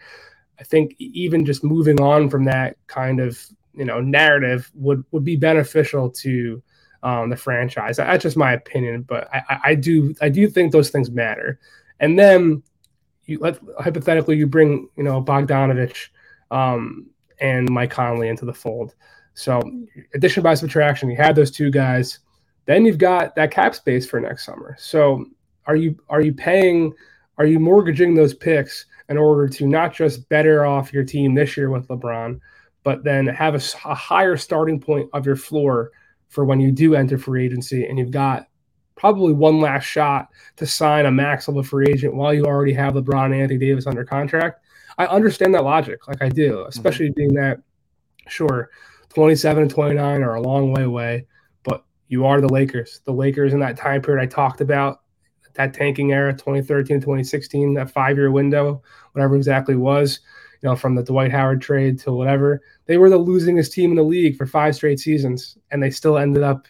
I 0.59 0.64
think 0.64 0.94
even 0.99 1.44
just 1.44 1.64
moving 1.64 2.00
on 2.00 2.28
from 2.30 2.44
that 2.44 2.76
kind 2.87 3.21
of 3.21 3.38
you 3.75 3.85
know 3.85 4.00
narrative 4.00 4.71
would 4.75 5.04
would 5.11 5.25
be 5.25 5.37
beneficial 5.37 6.11
to 6.11 6.62
um, 7.02 7.30
the 7.30 7.37
franchise. 7.37 7.97
That's 7.97 8.23
just 8.23 8.37
my 8.37 8.52
opinion, 8.52 9.02
but 9.02 9.28
I, 9.32 9.59
I 9.64 9.75
do 9.75 10.14
I 10.21 10.28
do 10.28 10.49
think 10.49 10.73
those 10.73 10.90
things 10.90 11.11
matter. 11.11 11.59
And 12.00 12.18
then 12.18 12.62
you 13.25 13.38
let 13.38 13.59
hypothetically 13.80 14.37
you 14.37 14.47
bring 14.47 14.88
you 14.97 15.02
know 15.02 15.23
Bogdanovich 15.23 16.09
um, 16.50 17.06
and 17.40 17.71
Mike 17.71 17.90
Conley 17.90 18.28
into 18.28 18.44
the 18.44 18.54
fold. 18.54 18.94
So 19.35 19.61
addition 20.14 20.42
by 20.42 20.54
subtraction, 20.54 21.11
you 21.11 21.16
had 21.16 21.35
those 21.35 21.50
two 21.50 21.71
guys. 21.71 22.18
Then 22.66 22.85
you've 22.85 22.99
got 22.99 23.35
that 23.35 23.50
cap 23.50 23.75
space 23.75 24.06
for 24.06 24.21
next 24.21 24.44
summer. 24.44 24.76
So 24.78 25.26
are 25.66 25.76
you 25.76 25.99
are 26.09 26.21
you 26.21 26.32
paying? 26.32 26.92
Are 27.38 27.47
you 27.47 27.59
mortgaging 27.59 28.14
those 28.14 28.35
picks 28.35 28.87
in 29.09 29.16
order 29.16 29.49
to 29.49 29.66
not 29.66 29.94
just 29.94 30.28
better 30.28 30.64
off 30.64 30.92
your 30.92 31.04
team 31.04 31.35
this 31.35 31.56
year 31.56 31.71
with 31.71 31.88
LeBron, 31.88 32.40
but 32.85 33.04
then 33.04 33.26
have 33.26 33.54
a, 33.54 33.62
a 33.88 33.94
higher 33.94 34.37
starting 34.37 34.80
point 34.80 35.09
of 35.12 35.26
your 35.26 35.37
floor 35.37 35.90
for 36.28 36.44
when 36.44 36.61
you 36.61 36.73
do 36.73 36.94
enter 36.94 37.18
free 37.18 37.44
agency 37.44 37.85
and 37.87 37.99
you've 37.99 38.11
got 38.11 38.49
probably 38.97 39.32
one 39.32 39.61
last 39.61 39.85
shot 39.85 40.28
to 40.56 40.66
sign 40.66 41.06
a 41.06 41.11
max 41.11 41.49
level 41.49 41.62
free 41.62 41.87
agent 41.88 42.14
while 42.14 42.32
you 42.32 42.44
already 42.44 42.73
have 42.73 42.94
LeBron 42.94 43.26
and 43.26 43.35
Anthony 43.35 43.59
Davis 43.59 43.87
under 43.87 44.04
contract. 44.04 44.64
I 44.99 45.06
understand 45.06 45.54
that 45.54 45.64
logic, 45.64 46.06
like 46.09 46.23
I 46.23 46.28
do, 46.28 46.52
mm-hmm. 46.52 46.68
especially 46.68 47.06
mm-hmm. 47.06 47.18
being 47.18 47.35
that 47.35 47.61
sure 48.28 48.71
27 49.11 49.62
and 49.62 49.71
29 49.71 50.23
are 50.23 50.35
a 50.37 50.40
long 50.40 50.73
way 50.73 50.85
away, 50.85 51.26
but 51.64 51.85
you 52.09 52.25
are 52.25 52.40
the 52.40 52.52
Lakers. 52.52 53.00
The 53.04 53.12
Lakers 53.12 53.52
in 53.52 53.61
that 53.61 53.76
time 53.76 54.00
period 54.00 54.23
I 54.23 54.26
talked 54.26 54.61
about, 54.61 55.01
that 55.54 55.75
tanking 55.75 56.12
era, 56.12 56.32
2013, 56.32 57.00
2016, 57.00 57.75
that 57.75 57.90
five 57.90 58.16
year 58.16 58.30
window, 58.30 58.82
whatever 59.12 59.37
exactly 59.37 59.76
was, 59.76 60.21
you 60.61 60.68
know, 60.68 60.76
from 60.76 60.94
the 60.94 61.02
Dwight 61.02 61.32
Howard 61.32 61.61
trade 61.61 61.99
to 62.00 62.12
whatever, 62.12 62.62
they 62.87 62.97
were 62.97 63.11
the 63.11 63.18
losingest 63.18 63.73
team 63.73 63.90
in 63.90 63.97
the 63.97 64.02
league 64.02 64.37
for 64.37 64.47
five 64.47 64.75
straight 64.75 65.00
seasons, 65.00 65.59
and 65.71 65.82
they 65.82 65.90
still 65.90 66.18
ended 66.18 66.42
up, 66.42 66.66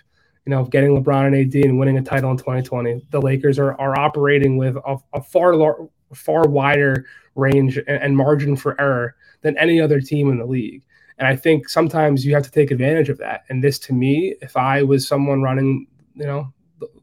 you 0.47 0.51
know, 0.51 0.65
getting 0.65 0.91
LeBron 0.91 1.27
and 1.27 1.37
AD 1.37 1.65
and 1.65 1.79
winning 1.79 1.99
a 1.99 2.03
title 2.03 2.31
in 2.31 2.37
2020. 2.37 3.07
The 3.11 3.21
Lakers 3.21 3.59
are 3.59 3.79
are 3.81 3.99
operating 3.99 4.57
with 4.57 4.77
a, 4.77 4.97
a 5.12 5.23
far 5.23 5.55
lar- 5.55 5.89
far 6.15 6.49
wider 6.49 7.07
range 7.35 7.77
and, 7.77 8.03
and 8.03 8.17
margin 8.17 8.57
for 8.57 8.81
error 8.81 9.15
than 9.43 9.59
any 9.59 9.81
other 9.81 10.01
team 10.01 10.31
in 10.31 10.39
the 10.39 10.47
league. 10.47 10.83
And 11.19 11.29
I 11.29 11.37
think 11.37 11.69
sometimes 11.69 12.25
you 12.25 12.35
have 12.35 12.43
to 12.45 12.51
take 12.51 12.71
advantage 12.71 13.09
of 13.09 13.19
that. 13.19 13.45
And 13.49 13.62
this, 13.62 13.79
to 13.81 13.93
me, 13.93 14.35
if 14.41 14.57
I 14.57 14.83
was 14.83 15.07
someone 15.07 15.43
running, 15.43 15.87
you 16.15 16.27
know, 16.27 16.53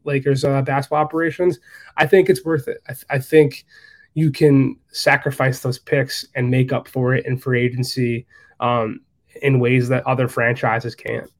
Lakers 0.04 0.44
uh, 0.44 0.62
basketball 0.62 1.00
operations, 1.00 1.58
I 1.96 2.06
think 2.06 2.28
it's 2.28 2.44
worth 2.44 2.68
it. 2.68 2.82
I, 2.88 2.92
th- 2.92 3.06
I, 3.10 3.18
think 3.18 3.64
you 4.14 4.30
can 4.30 4.76
sacrifice 4.90 5.60
those 5.60 5.78
picks 5.78 6.24
and 6.34 6.50
make 6.50 6.72
up 6.72 6.88
for 6.88 7.14
it 7.14 7.26
in 7.26 7.38
free 7.38 7.64
agency 7.64 8.26
um, 8.60 9.00
in 9.42 9.60
ways 9.60 9.88
that 9.88 10.06
other 10.06 10.28
franchises 10.28 10.94
can't. 10.94 11.30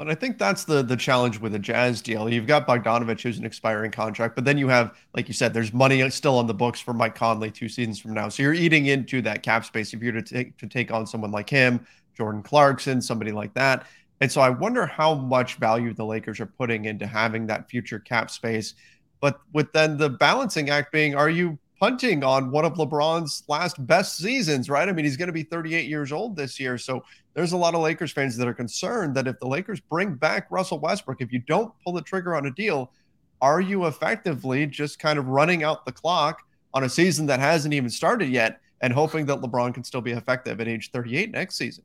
But 0.00 0.08
I 0.08 0.14
think 0.14 0.38
that's 0.38 0.64
the 0.64 0.82
the 0.82 0.96
challenge 0.96 1.40
with 1.40 1.54
a 1.54 1.58
Jazz 1.58 2.00
deal. 2.00 2.26
You've 2.32 2.46
got 2.46 2.66
Bogdanovich, 2.66 3.20
who's 3.20 3.36
an 3.36 3.44
expiring 3.44 3.90
contract, 3.90 4.34
but 4.34 4.46
then 4.46 4.56
you 4.56 4.66
have, 4.66 4.96
like 5.14 5.28
you 5.28 5.34
said, 5.34 5.52
there's 5.52 5.74
money 5.74 6.08
still 6.08 6.38
on 6.38 6.46
the 6.46 6.54
books 6.54 6.80
for 6.80 6.94
Mike 6.94 7.14
Conley 7.14 7.50
two 7.50 7.68
seasons 7.68 7.98
from 8.00 8.14
now. 8.14 8.30
So 8.30 8.42
you're 8.42 8.54
eating 8.54 8.86
into 8.86 9.20
that 9.20 9.42
cap 9.42 9.66
space 9.66 9.92
if 9.92 10.02
you're 10.02 10.14
to 10.14 10.22
take 10.22 10.56
to 10.56 10.66
take 10.66 10.90
on 10.90 11.06
someone 11.06 11.30
like 11.30 11.50
him, 11.50 11.86
Jordan 12.16 12.42
Clarkson, 12.42 13.02
somebody 13.02 13.30
like 13.30 13.52
that. 13.52 13.84
And 14.20 14.30
so 14.30 14.40
I 14.40 14.50
wonder 14.50 14.86
how 14.86 15.14
much 15.14 15.56
value 15.56 15.94
the 15.94 16.04
Lakers 16.04 16.40
are 16.40 16.46
putting 16.46 16.84
into 16.84 17.06
having 17.06 17.46
that 17.46 17.70
future 17.70 17.98
cap 17.98 18.30
space. 18.30 18.74
But 19.20 19.40
with 19.52 19.72
then 19.72 19.96
the 19.96 20.10
balancing 20.10 20.70
act 20.70 20.92
being, 20.92 21.14
are 21.14 21.30
you 21.30 21.58
punting 21.80 22.22
on 22.22 22.50
one 22.50 22.66
of 22.66 22.74
LeBron's 22.74 23.42
last 23.48 23.84
best 23.86 24.18
seasons, 24.18 24.68
right? 24.68 24.88
I 24.88 24.92
mean, 24.92 25.06
he's 25.06 25.16
going 25.16 25.28
to 25.28 25.32
be 25.32 25.42
38 25.42 25.88
years 25.88 26.12
old 26.12 26.36
this 26.36 26.60
year. 26.60 26.76
So 26.76 27.02
there's 27.32 27.52
a 27.52 27.56
lot 27.56 27.74
of 27.74 27.80
Lakers 27.80 28.12
fans 28.12 28.36
that 28.36 28.46
are 28.46 28.54
concerned 28.54 29.14
that 29.16 29.26
if 29.26 29.38
the 29.40 29.48
Lakers 29.48 29.80
bring 29.80 30.14
back 30.14 30.46
Russell 30.50 30.78
Westbrook, 30.78 31.22
if 31.22 31.32
you 31.32 31.38
don't 31.38 31.72
pull 31.82 31.94
the 31.94 32.02
trigger 32.02 32.36
on 32.36 32.46
a 32.46 32.50
deal, 32.50 32.92
are 33.40 33.62
you 33.62 33.86
effectively 33.86 34.66
just 34.66 34.98
kind 34.98 35.18
of 35.18 35.28
running 35.28 35.62
out 35.62 35.86
the 35.86 35.92
clock 35.92 36.42
on 36.74 36.84
a 36.84 36.88
season 36.88 37.24
that 37.26 37.40
hasn't 37.40 37.72
even 37.72 37.88
started 37.88 38.28
yet 38.28 38.60
and 38.82 38.92
hoping 38.92 39.24
that 39.26 39.40
LeBron 39.40 39.72
can 39.72 39.82
still 39.82 40.02
be 40.02 40.12
effective 40.12 40.60
at 40.60 40.68
age 40.68 40.90
38 40.90 41.30
next 41.30 41.56
season? 41.56 41.84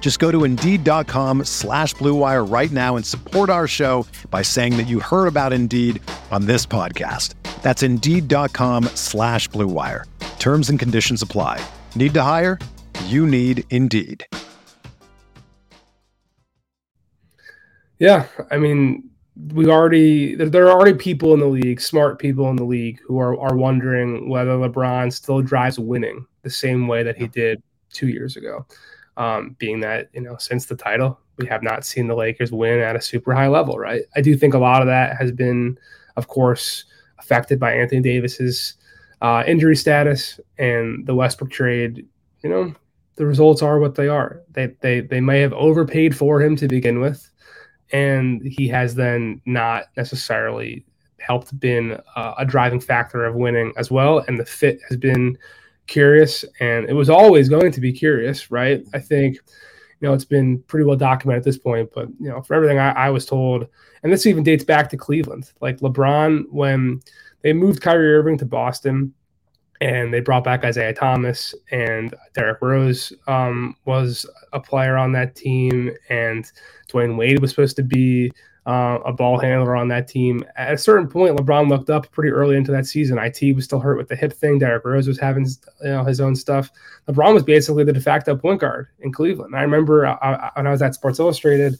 Just 0.00 0.18
go 0.18 0.32
to 0.32 0.42
Indeed.com 0.42 1.44
slash 1.44 1.94
BlueWire 1.94 2.50
right 2.50 2.72
now 2.72 2.96
and 2.96 3.06
support 3.06 3.48
our 3.50 3.68
show 3.68 4.04
by 4.30 4.42
saying 4.42 4.76
that 4.78 4.88
you 4.88 4.98
heard 4.98 5.28
about 5.28 5.52
Indeed 5.52 6.02
on 6.32 6.46
this 6.46 6.66
podcast. 6.66 7.34
That's 7.62 7.84
Indeed.com 7.84 8.84
slash 8.94 9.48
BlueWire. 9.50 10.04
Terms 10.40 10.70
and 10.70 10.80
conditions 10.80 11.22
apply. 11.22 11.64
Need 11.94 12.14
to 12.14 12.22
hire? 12.22 12.58
You 13.06 13.24
need 13.24 13.64
Indeed. 13.70 14.26
Yeah, 18.00 18.26
I 18.50 18.56
mean, 18.56 19.10
we 19.52 19.68
already 19.68 20.34
there 20.34 20.66
are 20.66 20.70
already 20.70 20.96
people 20.96 21.34
in 21.34 21.40
the 21.40 21.46
league, 21.46 21.80
smart 21.80 22.18
people 22.18 22.48
in 22.48 22.56
the 22.56 22.64
league, 22.64 22.98
who 23.06 23.18
are 23.18 23.38
are 23.38 23.56
wondering 23.56 24.28
whether 24.28 24.52
LeBron 24.52 25.12
still 25.12 25.42
drives 25.42 25.78
winning 25.78 26.26
the 26.42 26.50
same 26.50 26.88
way 26.88 27.02
that 27.02 27.16
he 27.16 27.28
did 27.28 27.62
two 27.92 28.08
years 28.08 28.36
ago. 28.36 28.64
Um, 29.16 29.56
being 29.58 29.80
that 29.80 30.08
you 30.12 30.20
know 30.20 30.36
since 30.38 30.66
the 30.66 30.76
title, 30.76 31.18
we 31.36 31.46
have 31.46 31.62
not 31.62 31.84
seen 31.84 32.06
the 32.06 32.14
Lakers 32.14 32.52
win 32.52 32.80
at 32.80 32.96
a 32.96 33.00
super 33.00 33.34
high 33.34 33.48
level, 33.48 33.78
right? 33.78 34.02
I 34.16 34.20
do 34.20 34.36
think 34.36 34.54
a 34.54 34.58
lot 34.58 34.82
of 34.82 34.86
that 34.88 35.16
has 35.16 35.32
been, 35.32 35.78
of 36.16 36.28
course, 36.28 36.84
affected 37.18 37.58
by 37.58 37.72
Anthony 37.72 38.00
Davis's 38.00 38.74
uh, 39.22 39.42
injury 39.46 39.76
status 39.76 40.40
and 40.58 41.06
the 41.06 41.14
Westbrook 41.14 41.50
trade. 41.50 42.06
You 42.42 42.50
know, 42.50 42.74
the 43.16 43.26
results 43.26 43.62
are 43.62 43.78
what 43.78 43.94
they 43.94 44.08
are. 44.08 44.42
They 44.52 44.68
they 44.80 45.00
they 45.00 45.20
may 45.20 45.40
have 45.40 45.52
overpaid 45.52 46.16
for 46.16 46.40
him 46.40 46.56
to 46.56 46.68
begin 46.68 47.00
with, 47.00 47.30
and 47.92 48.42
he 48.44 48.68
has 48.68 48.94
then 48.94 49.40
not 49.46 49.84
necessarily 49.96 50.84
helped 51.18 51.58
been 51.60 52.00
uh, 52.16 52.34
a 52.38 52.46
driving 52.46 52.80
factor 52.80 53.24
of 53.24 53.34
winning 53.34 53.72
as 53.76 53.90
well. 53.90 54.24
And 54.26 54.38
the 54.38 54.46
fit 54.46 54.80
has 54.88 54.96
been 54.96 55.36
curious, 55.90 56.44
and 56.60 56.88
it 56.88 56.94
was 56.94 57.10
always 57.10 57.48
going 57.50 57.72
to 57.72 57.80
be 57.80 57.92
curious, 57.92 58.50
right? 58.50 58.82
I 58.94 59.00
think, 59.00 59.34
you 59.34 60.08
know, 60.08 60.14
it's 60.14 60.24
been 60.24 60.62
pretty 60.62 60.84
well 60.84 60.96
documented 60.96 61.40
at 61.40 61.44
this 61.44 61.58
point. 61.58 61.90
But 61.94 62.08
you 62.18 62.30
know, 62.30 62.40
for 62.40 62.54
everything 62.54 62.78
I, 62.78 62.92
I 62.92 63.10
was 63.10 63.26
told, 63.26 63.66
and 64.02 64.10
this 64.10 64.24
even 64.24 64.42
dates 64.42 64.64
back 64.64 64.88
to 64.90 64.96
Cleveland. 64.96 65.52
Like 65.60 65.80
LeBron, 65.80 66.44
when 66.48 67.02
they 67.42 67.52
moved 67.52 67.82
Kyrie 67.82 68.14
Irving 68.14 68.38
to 68.38 68.46
Boston, 68.46 69.12
and 69.82 70.12
they 70.12 70.20
brought 70.20 70.44
back 70.44 70.64
Isaiah 70.64 70.92
Thomas 70.92 71.54
and 71.70 72.14
Derrick 72.34 72.58
Rose 72.60 73.12
um, 73.28 73.74
was 73.86 74.26
a 74.52 74.60
player 74.60 74.96
on 74.96 75.12
that 75.12 75.34
team, 75.34 75.90
and 76.08 76.50
Dwyane 76.88 77.16
Wade 77.16 77.40
was 77.40 77.50
supposed 77.50 77.76
to 77.76 77.82
be 77.82 78.30
uh, 78.66 78.98
a 79.04 79.12
ball 79.12 79.38
handler 79.38 79.74
on 79.74 79.88
that 79.88 80.06
team. 80.06 80.44
At 80.56 80.74
a 80.74 80.78
certain 80.78 81.08
point, 81.08 81.36
LeBron 81.36 81.68
looked 81.68 81.90
up 81.90 82.10
pretty 82.10 82.30
early 82.30 82.56
into 82.56 82.70
that 82.72 82.86
season. 82.86 83.18
It 83.18 83.56
was 83.56 83.64
still 83.64 83.80
hurt 83.80 83.96
with 83.96 84.08
the 84.08 84.16
hip 84.16 84.32
thing. 84.32 84.58
Derrick 84.58 84.84
Rose 84.84 85.08
was 85.08 85.18
having 85.18 85.46
you 85.46 85.90
know 85.90 86.04
his 86.04 86.20
own 86.20 86.36
stuff. 86.36 86.70
LeBron 87.08 87.34
was 87.34 87.42
basically 87.42 87.84
the 87.84 87.92
de 87.92 88.00
facto 88.00 88.36
point 88.36 88.60
guard 88.60 88.88
in 89.00 89.12
Cleveland. 89.12 89.56
I 89.56 89.62
remember 89.62 90.06
I, 90.06 90.12
uh, 90.12 90.50
I, 90.54 90.60
when 90.60 90.66
I 90.66 90.70
was 90.70 90.82
at 90.82 90.94
Sports 90.94 91.18
Illustrated. 91.18 91.78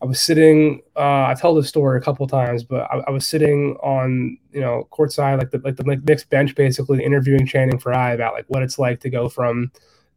I 0.00 0.04
was 0.04 0.20
sitting. 0.20 0.82
Uh, 0.96 1.26
I 1.26 1.36
tell 1.38 1.54
this 1.54 1.68
story 1.68 1.96
a 1.96 2.02
couple 2.02 2.26
times, 2.26 2.64
but 2.64 2.90
I, 2.90 3.04
I, 3.06 3.10
was 3.10 3.24
sitting 3.24 3.76
on 3.84 4.36
you 4.52 4.60
know 4.60 4.88
courtside, 4.90 5.38
like 5.38 5.52
the 5.52 5.58
like 5.58 5.76
the 5.76 5.84
Knicks 5.84 6.24
bench, 6.24 6.56
basically 6.56 7.04
interviewing 7.04 7.46
Channing 7.46 7.78
Frye 7.78 8.12
about 8.12 8.34
like 8.34 8.44
what 8.48 8.64
it's 8.64 8.80
like 8.80 8.98
to 9.00 9.10
go 9.10 9.28
from 9.28 9.70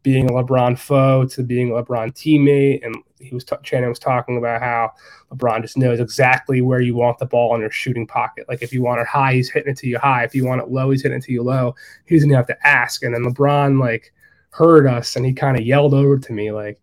being 0.06 0.30
a 0.30 0.32
LeBron 0.32 0.78
foe 0.78 1.24
to 1.24 1.42
being 1.42 1.72
a 1.72 1.82
LeBron 1.82 2.12
teammate. 2.12 2.86
And 2.86 2.94
he 3.18 3.34
was 3.34 3.42
t- 3.42 3.56
Channing 3.64 3.88
was 3.88 3.98
talking 3.98 4.38
about 4.38 4.62
how 4.62 4.92
LeBron 5.32 5.62
just 5.62 5.76
knows 5.76 5.98
exactly 5.98 6.60
where 6.60 6.80
you 6.80 6.94
want 6.94 7.18
the 7.18 7.26
ball 7.26 7.56
in 7.56 7.60
your 7.60 7.72
shooting 7.72 8.06
pocket. 8.06 8.48
Like 8.48 8.62
if 8.62 8.72
you 8.72 8.82
want 8.82 9.00
it 9.00 9.08
high, 9.08 9.34
he's 9.34 9.50
hitting 9.50 9.72
it 9.72 9.78
to 9.78 9.88
you 9.88 9.98
high. 9.98 10.22
If 10.22 10.32
you 10.32 10.46
want 10.46 10.60
it 10.60 10.70
low, 10.70 10.90
he's 10.90 11.02
hitting 11.02 11.18
it 11.18 11.24
to 11.24 11.32
you 11.32 11.42
low. 11.42 11.74
He 12.04 12.14
doesn't 12.14 12.30
have 12.30 12.46
to 12.46 12.56
ask. 12.64 13.02
And 13.02 13.12
then 13.12 13.24
LeBron 13.24 13.80
like 13.80 14.14
heard 14.50 14.86
us 14.86 15.16
and 15.16 15.26
he 15.26 15.32
kind 15.32 15.56
of 15.56 15.66
yelled 15.66 15.92
over 15.92 16.16
to 16.16 16.32
me 16.32 16.52
like, 16.52 16.80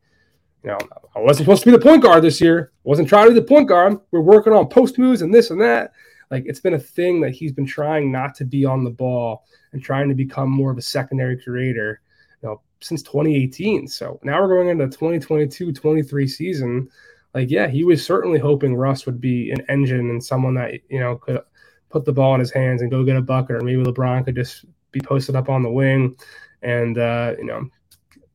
you 0.61 0.71
know, 0.71 0.79
I 1.15 1.19
wasn't 1.19 1.45
supposed 1.45 1.63
to 1.63 1.71
be 1.71 1.77
the 1.77 1.81
point 1.81 2.03
guard 2.03 2.25
this 2.25 2.41
year. 2.41 2.73
Wasn't 2.83 3.07
trying 3.07 3.27
to 3.27 3.33
be 3.33 3.39
the 3.39 3.45
point 3.45 3.69
guard. 3.69 4.01
We're 4.11 4.19
working 4.19 4.51
on 4.51 4.67
post 4.67 4.99
moves 4.99 5.21
and 5.21 5.33
this 5.33 5.49
and 5.49 5.61
that. 5.61 5.93
Like 6.29 6.43
it's 6.45 6.59
been 6.59 6.73
a 6.73 6.79
thing 6.79 7.21
that 7.21 7.31
he's 7.31 7.53
been 7.53 7.65
trying 7.65 8.11
not 8.11 8.35
to 8.35 8.43
be 8.43 8.65
on 8.65 8.83
the 8.83 8.89
ball 8.89 9.45
and 9.71 9.81
trying 9.81 10.09
to 10.09 10.13
become 10.13 10.49
more 10.49 10.71
of 10.71 10.77
a 10.77 10.81
secondary 10.81 11.41
creator 11.41 12.01
since 12.83 13.01
2018. 13.03 13.87
So 13.87 14.19
now 14.23 14.41
we're 14.41 14.49
going 14.49 14.69
into 14.69 14.85
2022 14.85 15.71
23 15.71 16.27
season. 16.27 16.89
Like, 17.33 17.49
yeah, 17.49 17.67
he 17.67 17.83
was 17.83 18.05
certainly 18.05 18.39
hoping 18.39 18.75
Russ 18.75 19.05
would 19.05 19.19
be 19.19 19.51
an 19.51 19.65
engine 19.69 20.09
and 20.09 20.23
someone 20.23 20.53
that, 20.55 20.73
you 20.89 20.99
know, 20.99 21.15
could 21.15 21.41
put 21.89 22.05
the 22.05 22.13
ball 22.13 22.33
in 22.33 22.39
his 22.39 22.51
hands 22.51 22.81
and 22.81 22.91
go 22.91 23.03
get 23.03 23.15
a 23.15 23.21
bucket, 23.21 23.55
or 23.55 23.61
maybe 23.61 23.83
LeBron 23.83 24.25
could 24.25 24.35
just 24.35 24.65
be 24.91 24.99
posted 24.99 25.35
up 25.35 25.49
on 25.49 25.63
the 25.63 25.71
wing 25.71 26.15
and, 26.61 26.97
uh, 26.97 27.33
you 27.37 27.45
know, 27.45 27.67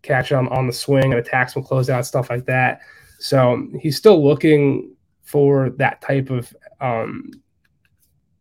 catch 0.02 0.33
him 0.33 0.49
on 0.49 0.67
the 0.67 0.73
swing 0.73 1.05
and 1.05 1.14
attack 1.14 1.50
some 1.50 1.62
closeout, 1.62 2.05
stuff 2.05 2.31
like 2.31 2.47
that. 2.47 2.81
So 3.19 3.69
he's 3.81 3.97
still 3.97 4.25
looking 4.25 4.95
for 5.23 5.71
that 5.71 6.00
type 6.00 6.31
of 6.31 6.55
um, 6.81 7.31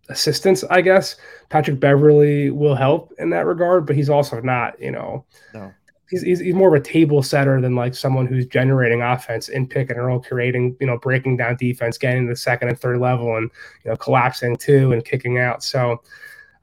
assistance, 0.09 0.63
I 0.69 0.81
guess. 0.81 1.17
Patrick 1.49 1.79
Beverley 1.79 2.49
will 2.49 2.75
help 2.75 3.13
in 3.19 3.29
that 3.31 3.45
regard, 3.45 3.85
but 3.85 3.95
he's 3.95 4.09
also 4.09 4.39
not, 4.41 4.79
you 4.79 4.91
know, 4.91 5.25
no 5.53 5.73
he's, 6.09 6.21
he's, 6.21 6.39
he's 6.39 6.53
more 6.53 6.73
of 6.73 6.81
a 6.81 6.83
table 6.83 7.21
setter 7.21 7.59
than 7.61 7.75
like 7.75 7.95
someone 7.95 8.25
who's 8.25 8.45
generating 8.45 9.01
offense 9.01 9.49
in 9.49 9.67
pick 9.67 9.89
and 9.89 10.03
roll, 10.03 10.19
creating, 10.19 10.75
you 10.79 10.87
know, 10.87 10.97
breaking 10.97 11.37
down 11.37 11.55
defense, 11.57 11.97
getting 11.97 12.25
to 12.25 12.33
the 12.33 12.35
second 12.35 12.69
and 12.69 12.79
third 12.79 12.99
level 12.99 13.37
and, 13.37 13.49
you 13.83 13.91
know, 13.91 13.97
collapsing 13.97 14.55
too 14.55 14.91
and 14.93 15.05
kicking 15.05 15.37
out. 15.37 15.63
So 15.63 16.01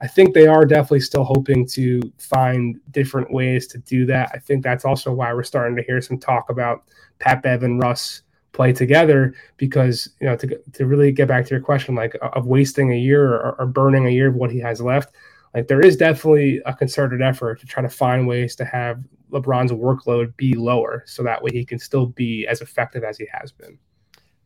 I 0.01 0.07
think 0.07 0.33
they 0.33 0.47
are 0.47 0.65
definitely 0.65 0.99
still 1.01 1.23
hoping 1.23 1.65
to 1.69 2.01
find 2.17 2.79
different 2.91 3.31
ways 3.31 3.67
to 3.67 3.77
do 3.79 4.05
that. 4.07 4.31
I 4.33 4.39
think 4.39 4.63
that's 4.63 4.85
also 4.85 5.13
why 5.13 5.33
we're 5.33 5.43
starting 5.43 5.75
to 5.77 5.83
hear 5.83 6.01
some 6.01 6.17
talk 6.17 6.49
about 6.49 6.83
Pat 7.19 7.41
Bev 7.41 7.63
and 7.63 7.81
Russ 7.81 8.21
play 8.51 8.71
together 8.71 9.33
because 9.57 10.09
you 10.21 10.25
know 10.25 10.37
to, 10.37 10.57
to 10.71 10.85
really 10.85 11.11
get 11.11 11.27
back 11.27 11.43
to 11.43 11.51
your 11.51 11.59
question 11.59 11.93
like 11.93 12.15
of 12.21 12.47
wasting 12.47 12.93
a 12.93 12.97
year 12.97 13.33
or, 13.33 13.53
or 13.59 13.65
burning 13.65 14.07
a 14.07 14.09
year 14.09 14.29
of 14.29 14.35
what 14.35 14.49
he 14.49 14.59
has 14.59 14.79
left 14.79 15.13
like 15.53 15.67
there 15.67 15.81
is 15.81 15.97
definitely 15.97 16.61
a 16.65 16.73
concerted 16.73 17.21
effort 17.21 17.59
to 17.59 17.65
try 17.65 17.83
to 17.83 17.89
find 17.89 18.25
ways 18.25 18.55
to 18.55 18.63
have 18.63 19.03
LeBron's 19.35 19.71
workload 19.71 20.35
be 20.37 20.53
lower 20.53 21.03
so 21.05 21.21
that 21.23 21.43
way 21.43 21.51
he 21.51 21.65
can 21.65 21.77
still 21.77 22.05
be 22.05 22.47
as 22.47 22.61
effective 22.61 23.03
as 23.03 23.17
he 23.17 23.27
has 23.31 23.51
been. 23.51 23.77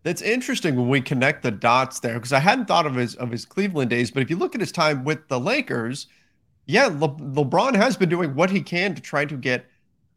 That's 0.04 0.22
interesting 0.22 0.76
when 0.76 0.90
we 0.90 1.02
connect 1.02 1.44
the 1.44 1.52
dots 1.52 2.00
there 2.00 2.16
because 2.16 2.34
I 2.34 2.40
hadn't 2.40 2.66
thought 2.66 2.86
of 2.86 2.96
his 2.96 3.16
of 3.16 3.32
his 3.32 3.46
Cleveland 3.46 3.90
days, 3.90 4.12
but 4.12 4.24
if 4.24 4.30
you 4.30 4.38
look 4.38 4.56
at 4.56 4.62
his 4.62 4.72
time 4.72 5.04
with 5.04 5.28
the 5.28 5.40
Lakers, 5.40 6.08
yeah, 6.66 6.86
Le- 6.88 7.16
LeBron 7.18 7.76
has 7.76 7.98
been 7.98 8.10
doing 8.10 8.34
what 8.34 8.50
he 8.50 8.62
can 8.62 8.96
to 8.96 9.02
try 9.02 9.26
to 9.26 9.36
get 9.36 9.66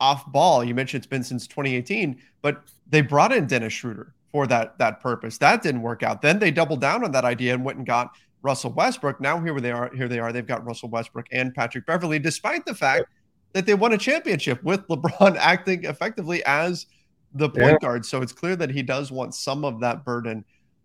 off 0.01 0.31
ball. 0.31 0.65
You 0.65 0.75
mentioned 0.75 1.01
it's 1.01 1.09
been 1.09 1.25
since 1.25 1.47
2018, 1.47 2.21
but 2.43 2.63
they 2.89 3.01
brought 3.01 3.33
in 3.33 3.47
Dennis 3.47 3.73
Schroeder 3.73 4.15
for 4.31 4.47
that 4.47 4.79
that 4.79 5.01
purpose. 5.01 5.39
That 5.39 5.63
didn't 5.63 5.83
work 5.83 6.03
out. 6.03 6.23
Then 6.23 6.39
they 6.39 6.53
doubled 6.53 6.81
down 6.81 7.05
on 7.05 7.11
that 7.13 7.25
idea 7.25 7.53
and 7.53 7.65
went 7.65 7.79
and 7.79 7.87
got 7.87 8.13
Russell 8.43 8.73
Westbrook. 8.73 9.21
Now 9.21 9.41
here 9.41 9.59
they 9.61 9.73
are. 9.73 9.91
Here 9.95 10.09
they 10.09 10.21
are. 10.21 10.33
They've 10.33 10.47
got 10.47 10.65
Russell 10.65 10.91
Westbrook 10.91 11.27
and 11.33 11.53
Patrick 11.55 11.87
Beverley, 11.87 12.21
despite 12.21 12.65
the 12.65 12.75
fact 12.75 13.07
that 13.53 13.67
they 13.67 13.75
won 13.75 13.93
a 13.93 13.99
championship 13.99 14.63
with 14.63 14.87
LeBron 14.89 15.37
acting 15.39 15.85
effectively 15.85 16.45
as 16.45 16.87
the 17.35 17.49
point 17.49 17.73
yeah. 17.73 17.79
guard. 17.81 18.07
So 18.07 18.23
it's 18.23 18.33
clear 18.33 18.57
that 18.57 18.71
he 18.71 18.83
does 18.83 19.11
want 19.11 19.35
some 19.35 19.65
of 19.65 19.81
that 19.81 20.05
burden 20.05 20.45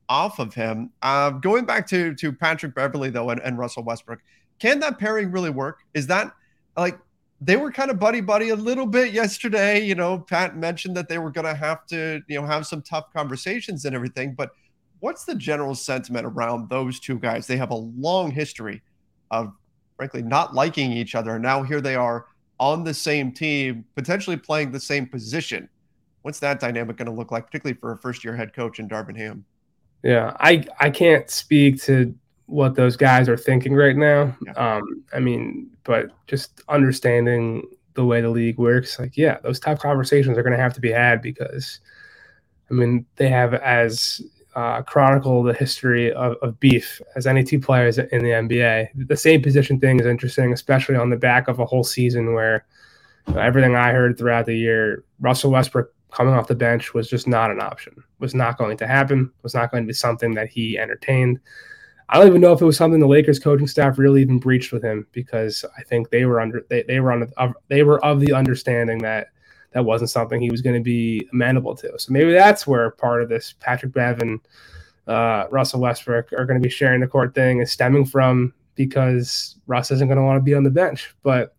off 0.09 0.39
of 0.39 0.53
him. 0.53 0.91
Uh, 1.01 1.31
going 1.31 1.65
back 1.65 1.87
to 1.87 2.15
to 2.15 2.31
Patrick 2.31 2.75
Beverley 2.75 3.09
though 3.09 3.29
and, 3.29 3.41
and 3.41 3.57
Russell 3.57 3.83
Westbrook, 3.83 4.19
can 4.59 4.79
that 4.79 4.99
pairing 4.99 5.31
really 5.31 5.49
work? 5.49 5.79
Is 5.93 6.07
that 6.07 6.33
like 6.75 6.97
they 7.39 7.55
were 7.55 7.71
kind 7.71 7.91
of 7.91 7.99
buddy 7.99 8.21
buddy 8.21 8.49
a 8.49 8.55
little 8.55 8.85
bit 8.85 9.13
yesterday? 9.13 9.83
You 9.83 9.95
know, 9.95 10.19
Pat 10.19 10.55
mentioned 10.55 10.95
that 10.97 11.09
they 11.09 11.17
were 11.17 11.31
going 11.31 11.45
to 11.45 11.55
have 11.55 11.85
to 11.87 12.21
you 12.27 12.39
know 12.39 12.47
have 12.47 12.65
some 12.65 12.81
tough 12.81 13.11
conversations 13.13 13.85
and 13.85 13.95
everything. 13.95 14.33
But 14.33 14.51
what's 14.99 15.25
the 15.25 15.35
general 15.35 15.75
sentiment 15.75 16.25
around 16.25 16.69
those 16.69 16.99
two 16.99 17.19
guys? 17.19 17.47
They 17.47 17.57
have 17.57 17.71
a 17.71 17.75
long 17.75 18.31
history 18.31 18.81
of 19.31 19.53
frankly 19.97 20.21
not 20.21 20.53
liking 20.53 20.91
each 20.91 21.15
other. 21.15 21.31
And 21.31 21.43
now 21.43 21.63
here 21.63 21.81
they 21.81 21.95
are 21.95 22.27
on 22.59 22.83
the 22.83 22.93
same 22.93 23.31
team, 23.31 23.85
potentially 23.95 24.37
playing 24.37 24.71
the 24.71 24.79
same 24.79 25.05
position. 25.05 25.69
What's 26.23 26.39
that 26.39 26.59
dynamic 26.59 26.97
going 26.97 27.05
to 27.05 27.11
look 27.11 27.31
like, 27.31 27.45
particularly 27.45 27.79
for 27.79 27.91
a 27.91 27.97
first 27.97 28.23
year 28.23 28.35
head 28.35 28.53
coach 28.53 28.79
in 28.79 28.89
Darvin 28.89 29.15
Ham? 29.17 29.45
Yeah, 30.03 30.35
I 30.39 30.65
I 30.79 30.89
can't 30.89 31.29
speak 31.29 31.81
to 31.83 32.13
what 32.47 32.75
those 32.75 32.95
guys 32.95 33.29
are 33.29 33.37
thinking 33.37 33.73
right 33.73 33.95
now. 33.95 34.35
Yeah. 34.45 34.53
Um, 34.53 35.03
I 35.13 35.19
mean, 35.19 35.69
but 35.83 36.11
just 36.27 36.61
understanding 36.69 37.63
the 37.93 38.05
way 38.05 38.21
the 38.21 38.29
league 38.29 38.57
works, 38.57 38.99
like 38.99 39.17
yeah, 39.17 39.37
those 39.43 39.59
tough 39.59 39.79
conversations 39.79 40.37
are 40.37 40.43
going 40.43 40.55
to 40.55 40.61
have 40.61 40.73
to 40.73 40.81
be 40.81 40.91
had 40.91 41.21
because, 41.21 41.79
I 42.69 42.73
mean, 42.73 43.05
they 43.15 43.29
have 43.29 43.53
as 43.53 44.21
uh, 44.57 44.81
chronicle 44.81 45.43
the 45.43 45.53
history 45.53 46.11
of, 46.13 46.35
of, 46.41 46.59
beef 46.59 46.99
as 47.15 47.27
any 47.27 47.43
two 47.43 47.59
players 47.59 47.99
in 47.99 48.23
the 48.23 48.31
NBA. 48.31 49.07
The 49.07 49.15
same 49.15 49.39
position 49.39 49.79
thing 49.79 49.99
is 49.99 50.07
interesting, 50.07 50.51
especially 50.51 50.95
on 50.95 51.11
the 51.11 51.15
back 51.15 51.47
of 51.47 51.59
a 51.59 51.65
whole 51.65 51.83
season 51.83 52.33
where 52.33 52.65
you 53.27 53.35
know, 53.35 53.39
everything 53.39 53.75
I 53.75 53.91
heard 53.91 54.17
throughout 54.17 54.47
the 54.47 54.57
year, 54.57 55.03
Russell 55.19 55.51
Westbrook 55.51 55.93
coming 56.11 56.33
off 56.33 56.47
the 56.47 56.55
bench 56.55 56.95
was 56.95 57.07
just 57.07 57.27
not 57.27 57.51
an 57.51 57.61
option, 57.61 58.03
was 58.17 58.33
not 58.33 58.57
going 58.57 58.77
to 58.77 58.87
happen, 58.87 59.31
was 59.43 59.53
not 59.53 59.69
going 59.69 59.83
to 59.83 59.87
be 59.87 59.93
something 59.93 60.33
that 60.33 60.49
he 60.49 60.79
entertained. 60.79 61.39
I 62.09 62.17
don't 62.17 62.27
even 62.27 62.41
know 62.41 62.53
if 62.53 62.61
it 62.61 62.65
was 62.65 62.77
something 62.77 62.99
the 62.99 63.05
Lakers 63.05 63.37
coaching 63.37 63.67
staff 63.67 63.99
really 63.99 64.23
even 64.23 64.39
breached 64.39 64.71
with 64.71 64.81
him 64.81 65.05
because 65.11 65.63
I 65.77 65.83
think 65.83 66.09
they 66.09 66.25
were 66.25 66.41
under 66.41 66.65
they, 66.67 66.81
they 66.81 66.99
were 66.99 67.11
on 67.11 67.31
they 67.67 67.83
were 67.83 68.03
of 68.03 68.21
the 68.21 68.33
understanding 68.33 68.97
that 68.99 69.27
that 69.71 69.85
wasn't 69.85 70.09
something 70.09 70.41
he 70.41 70.51
was 70.51 70.61
going 70.61 70.75
to 70.75 70.83
be 70.83 71.27
amenable 71.33 71.75
to. 71.75 71.91
So 71.97 72.11
maybe 72.11 72.33
that's 72.33 72.65
where 72.65 72.91
part 72.91 73.21
of 73.21 73.29
this 73.29 73.53
Patrick 73.59 73.93
Bevan, 73.93 74.39
uh, 75.07 75.45
Russell 75.49 75.81
Westbrook 75.81 76.33
are 76.33 76.45
going 76.45 76.59
to 76.59 76.65
be 76.65 76.69
sharing 76.69 77.01
the 77.01 77.07
court 77.07 77.35
thing 77.35 77.59
is 77.59 77.71
stemming 77.71 78.05
from 78.05 78.53
because 78.75 79.55
Russ 79.67 79.91
isn't 79.91 80.07
going 80.07 80.17
to 80.17 80.23
want 80.23 80.37
to 80.37 80.43
be 80.43 80.53
on 80.53 80.63
the 80.63 80.69
bench. 80.69 81.13
But 81.23 81.55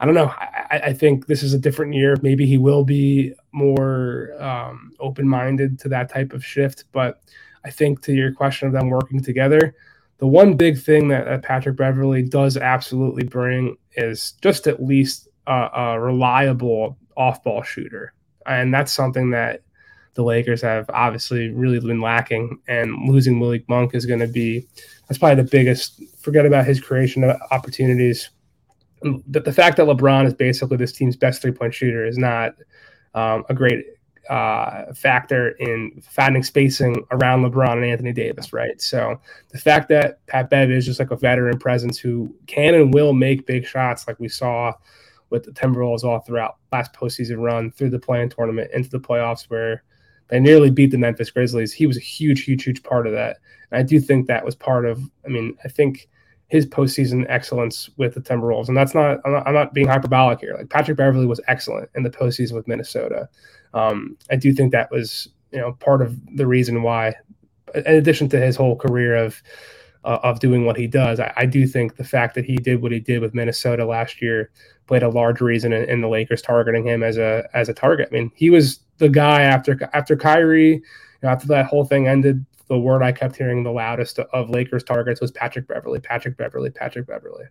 I 0.00 0.04
don't 0.04 0.14
know. 0.14 0.32
I, 0.36 0.80
I, 0.86 0.92
think 0.92 1.26
this 1.26 1.44
is 1.44 1.54
a 1.54 1.58
different 1.58 1.94
year. 1.94 2.16
Maybe 2.22 2.44
he 2.44 2.58
will 2.58 2.84
be 2.84 3.34
more 3.52 4.34
um, 4.42 4.92
open 4.98 5.28
minded 5.28 5.78
to 5.80 5.88
that 5.90 6.08
type 6.08 6.32
of 6.32 6.44
shift. 6.44 6.84
But 6.90 7.20
I 7.64 7.70
think 7.70 8.02
to 8.02 8.12
your 8.12 8.32
question 8.32 8.66
of 8.66 8.74
them 8.74 8.90
working 8.90 9.22
together, 9.22 9.76
the 10.18 10.26
one 10.26 10.56
big 10.56 10.80
thing 10.80 11.08
that, 11.08 11.26
that 11.26 11.42
Patrick 11.42 11.76
Beverley 11.76 12.22
does 12.22 12.56
absolutely 12.56 13.24
bring 13.24 13.76
is 13.94 14.32
just 14.42 14.66
at 14.66 14.82
least 14.82 15.28
a, 15.46 15.68
a 15.74 16.00
reliable 16.00 16.98
off 17.16 17.42
ball 17.42 17.62
shooter. 17.62 18.14
And 18.46 18.72
that's 18.72 18.92
something 18.92 19.30
that 19.30 19.62
the 20.14 20.22
Lakers 20.22 20.60
have 20.62 20.90
obviously 20.90 21.50
really 21.50 21.80
been 21.80 22.00
lacking. 22.00 22.58
And 22.68 23.08
losing 23.08 23.38
Malik 23.38 23.68
Monk 23.68 23.94
is 23.94 24.06
going 24.06 24.20
to 24.20 24.26
be 24.26 24.66
that's 25.08 25.18
probably 25.18 25.42
the 25.42 25.50
biggest. 25.50 26.02
Forget 26.18 26.46
about 26.46 26.64
his 26.64 26.80
creation 26.80 27.24
of 27.24 27.36
opportunities. 27.50 28.30
But 29.26 29.44
the 29.44 29.52
fact 29.52 29.76
that 29.76 29.86
LeBron 29.86 30.26
is 30.26 30.34
basically 30.34 30.76
this 30.76 30.92
team's 30.92 31.16
best 31.16 31.42
three 31.42 31.52
point 31.52 31.74
shooter 31.74 32.06
is 32.06 32.16
not 32.16 32.54
um, 33.14 33.44
a 33.48 33.54
great 33.54 33.84
uh, 34.30 34.92
factor 34.94 35.50
in 35.58 36.00
finding 36.08 36.42
spacing 36.42 37.04
around 37.10 37.42
LeBron 37.42 37.72
and 37.72 37.84
Anthony 37.84 38.12
Davis, 38.12 38.52
right? 38.52 38.80
So 38.80 39.20
the 39.50 39.58
fact 39.58 39.88
that 39.88 40.24
Pat 40.28 40.48
Bev 40.48 40.70
is 40.70 40.86
just 40.86 41.00
like 41.00 41.10
a 41.10 41.16
veteran 41.16 41.58
presence 41.58 41.98
who 41.98 42.34
can 42.46 42.74
and 42.74 42.94
will 42.94 43.12
make 43.12 43.46
big 43.46 43.66
shots, 43.66 44.06
like 44.06 44.20
we 44.20 44.28
saw 44.28 44.72
with 45.32 45.44
the 45.44 45.50
Timberwolves 45.50 46.04
all 46.04 46.20
throughout 46.20 46.58
last 46.70 46.92
postseason 46.92 47.42
run 47.42 47.72
through 47.72 47.90
the 47.90 47.98
play-in 47.98 48.28
tournament 48.28 48.70
into 48.72 48.90
the 48.90 49.00
playoffs 49.00 49.44
where 49.44 49.82
they 50.28 50.38
nearly 50.38 50.70
beat 50.70 50.90
the 50.90 50.98
Memphis 50.98 51.30
Grizzlies. 51.30 51.72
He 51.72 51.86
was 51.86 51.96
a 51.96 52.00
huge, 52.00 52.44
huge, 52.44 52.62
huge 52.62 52.82
part 52.82 53.06
of 53.06 53.12
that. 53.14 53.38
And 53.70 53.80
I 53.80 53.82
do 53.82 53.98
think 53.98 54.26
that 54.26 54.44
was 54.44 54.54
part 54.54 54.84
of, 54.84 55.00
I 55.24 55.28
mean, 55.28 55.56
I 55.64 55.68
think 55.68 56.08
his 56.48 56.66
postseason 56.66 57.24
excellence 57.30 57.88
with 57.96 58.14
the 58.14 58.20
Timberwolves, 58.20 58.68
and 58.68 58.76
that's 58.76 58.94
not 58.94 59.20
I'm, 59.24 59.32
not, 59.32 59.46
I'm 59.46 59.54
not 59.54 59.72
being 59.72 59.88
hyperbolic 59.88 60.40
here. 60.40 60.54
Like 60.56 60.68
Patrick 60.68 60.98
Beverley 60.98 61.26
was 61.26 61.40
excellent 61.48 61.88
in 61.94 62.02
the 62.02 62.10
postseason 62.10 62.52
with 62.52 62.68
Minnesota. 62.68 63.28
Um, 63.72 64.18
I 64.30 64.36
do 64.36 64.52
think 64.52 64.70
that 64.72 64.90
was, 64.90 65.28
you 65.50 65.58
know, 65.58 65.72
part 65.72 66.02
of 66.02 66.14
the 66.36 66.46
reason 66.46 66.82
why, 66.82 67.14
in 67.74 67.86
addition 67.86 68.28
to 68.28 68.38
his 68.38 68.54
whole 68.54 68.76
career 68.76 69.16
of, 69.16 69.42
uh, 70.04 70.18
of 70.22 70.40
doing 70.40 70.66
what 70.66 70.76
he 70.76 70.86
does. 70.86 71.20
I, 71.20 71.32
I, 71.36 71.46
do 71.46 71.66
think 71.66 71.96
the 71.96 72.04
fact 72.04 72.34
that 72.34 72.44
he 72.44 72.56
did 72.56 72.82
what 72.82 72.92
he 72.92 73.00
did 73.00 73.20
with 73.20 73.34
Minnesota 73.34 73.84
last 73.84 74.20
year 74.20 74.50
played 74.92 75.02
a 75.02 75.08
large 75.08 75.40
reason 75.40 75.72
in, 75.72 75.88
in, 75.88 76.02
the 76.02 76.06
Lakers 76.06 76.42
targeting 76.42 76.86
him 76.86 77.02
as 77.02 77.16
a 77.16 77.48
as 77.54 77.70
a 77.70 77.72
target. 77.72 78.10
I 78.10 78.14
mean, 78.14 78.30
he 78.34 78.50
was 78.50 78.80
the 78.98 79.08
guy 79.08 79.40
after 79.40 79.88
after 79.94 80.16
Kyrie, 80.16 80.74
you 80.74 80.82
know, 81.22 81.30
after 81.30 81.46
that 81.46 81.64
whole 81.64 81.86
thing 81.86 82.08
ended. 82.08 82.44
The 82.66 82.78
word 82.78 83.02
I 83.02 83.10
kept 83.10 83.36
hearing 83.36 83.62
the 83.62 83.72
loudest 83.72 84.18
of 84.18 84.50
Lakers 84.50 84.84
targets 84.84 85.18
was 85.18 85.30
Patrick 85.30 85.66
Beverley, 85.66 85.98
Patrick 85.98 86.36
Beverley, 86.36 86.68
Patrick 86.68 87.06
Beverley. 87.06 87.46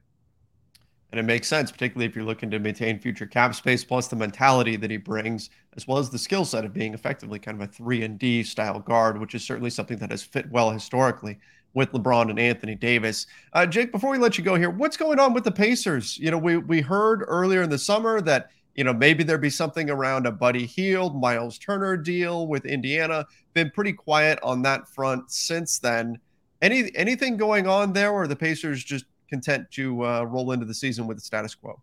And 1.12 1.20
it 1.20 1.24
makes 1.24 1.48
sense, 1.48 1.72
particularly 1.72 2.06
if 2.06 2.16
you're 2.16 2.26
looking 2.26 2.52
to 2.52 2.60
maintain 2.60 3.00
future 3.00 3.26
cap 3.26 3.56
space, 3.56 3.84
plus 3.84 4.08
the 4.08 4.16
mentality 4.16 4.76
that 4.76 4.92
he 4.92 4.98
brings, 4.98 5.50
as 5.76 5.88
well 5.88 5.98
as 5.98 6.12
the 6.12 6.20
skill 6.20 6.46
set 6.46 6.64
of 6.64 6.74
being 6.74 6.94
effectively 6.94 7.40
kind 7.40 7.60
of 7.60 7.68
a 7.68 7.72
three 7.72 8.04
and 8.04 8.20
D 8.20 8.44
style 8.44 8.80
guard, 8.80 9.20
which 9.20 9.34
is 9.34 9.44
certainly 9.44 9.72
something 9.72 9.98
that 9.98 10.12
has 10.12 10.22
fit 10.22 10.48
well 10.52 10.70
historically 10.70 11.40
with 11.74 11.92
LeBron 11.92 12.30
and 12.30 12.40
Anthony 12.40 12.76
Davis. 12.76 13.28
Uh, 13.54 13.66
Jake, 13.66 13.92
before 13.92 14.12
we 14.12 14.18
let 14.18 14.38
you 14.38 14.44
go 14.44 14.56
here, 14.56 14.70
what's 14.70 14.98
going 14.98 15.20
on 15.20 15.34
with 15.34 15.44
the 15.44 15.52
Pacers? 15.52 16.18
You 16.18 16.32
know, 16.32 16.38
we 16.38 16.58
we 16.58 16.82
heard 16.82 17.24
earlier 17.28 17.62
in 17.62 17.70
the 17.70 17.78
summer 17.78 18.22
that 18.22 18.50
you 18.76 18.84
know 18.84 18.94
maybe 18.94 19.24
there'd 19.24 19.42
be 19.42 19.50
something 19.50 19.90
around 19.90 20.26
a 20.26 20.32
Buddy 20.32 20.66
Hield, 20.66 21.20
Miles 21.20 21.58
Turner 21.58 21.98
deal 21.98 22.48
with 22.48 22.66
Indiana. 22.66 23.26
Been 23.54 23.72
pretty 23.72 23.94
quiet 23.94 24.40
on 24.44 24.62
that 24.64 24.88
front 24.88 25.32
since 25.32 25.80
then. 25.80 26.20
Any 26.62 26.92
anything 26.96 27.38
going 27.38 27.68
on 27.68 27.94
there, 27.94 28.12
or 28.12 28.28
the 28.28 28.36
Pacers 28.36 28.84
just 28.84 29.06
content 29.30 29.70
to 29.72 30.06
uh, 30.06 30.24
roll 30.24 30.52
into 30.52 30.66
the 30.66 30.74
season 30.74 31.08
with 31.08 31.18
the 31.18 31.24
status 31.24 31.56
quo? 31.56 31.82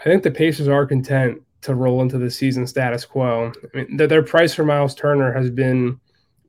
I 0.00 0.04
think 0.04 0.24
the 0.24 0.30
Pacers 0.30 0.66
are 0.68 0.84
content 0.84 1.40
to 1.62 1.76
roll 1.76 2.02
into 2.02 2.18
the 2.18 2.30
season 2.30 2.66
status 2.66 3.04
quo. 3.04 3.52
I 3.72 3.76
mean, 3.76 3.96
their 3.96 4.22
price 4.22 4.52
for 4.52 4.64
Miles 4.64 4.96
Turner 4.96 5.32
has 5.32 5.48
been 5.48 6.00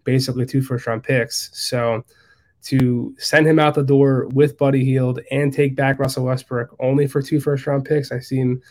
basically 0.04 0.46
two 0.46 0.62
first 0.62 0.88
round 0.88 1.04
picks. 1.04 1.50
So 1.54 2.04
to 2.64 3.14
send 3.18 3.46
him 3.46 3.60
out 3.60 3.76
the 3.76 3.84
door 3.84 4.28
with 4.30 4.58
Buddy 4.58 4.86
Hield 4.86 5.20
and 5.32 5.54
take 5.54 5.76
back 5.76 6.00
Russell 6.00 6.26
Westbrook 6.26 6.76
only 6.80 7.08
for 7.08 7.22
two 7.22 7.40
first 7.40 7.68
round 7.68 7.86
picks, 7.86 8.12
I 8.12 8.20
seem, 8.20 8.62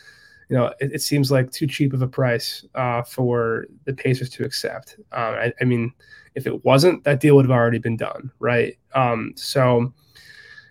you 0.49 0.57
know, 0.57 0.73
it, 0.81 0.93
it 0.95 1.03
seems 1.03 1.31
like 1.31 1.51
too 1.51 1.67
cheap 1.67 1.93
of 1.93 2.01
a 2.01 2.09
price 2.09 2.65
uh, 2.75 3.03
for 3.03 3.67
the 3.85 3.93
Pacers 3.93 4.31
to 4.31 4.45
accept. 4.45 4.97
Um, 5.13 5.35
I, 5.35 5.53
I, 5.61 5.65
mean, 5.65 5.93
if 6.35 6.47
it 6.47 6.65
wasn't, 6.65 7.05
that 7.05 7.21
deal 7.21 7.37
would 7.37 7.45
have 7.45 7.51
already 7.51 7.79
been 7.79 7.99
done, 7.99 8.31
right? 8.39 8.79
Um, 8.95 9.35
so, 9.37 9.93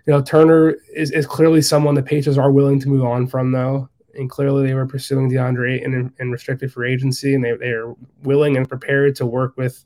you 0.08 0.14
know, 0.14 0.22
Turner 0.22 0.78
is, 0.96 1.12
is 1.12 1.28
clearly 1.28 1.62
someone 1.62 1.94
the 1.94 2.02
Pacers 2.02 2.40
are 2.40 2.52
willing 2.52 2.80
to 2.80 2.90
move 2.90 3.06
on 3.06 3.28
from, 3.28 3.52
though. 3.52 3.88
And 4.16 4.30
clearly, 4.30 4.68
they 4.68 4.74
were 4.74 4.88
pursuing 4.88 5.30
DeAndre 5.30 5.82
in, 5.82 6.12
in 6.20 6.32
restricted 6.32 6.74
free 6.74 6.92
agency, 6.92 7.34
and 7.34 7.44
they, 7.44 7.56
they 7.56 7.70
are 7.70 7.96
willing 8.24 8.58
and 8.58 8.68
prepared 8.68 9.16
to 9.18 9.26
work 9.26 9.56
with 9.56 9.86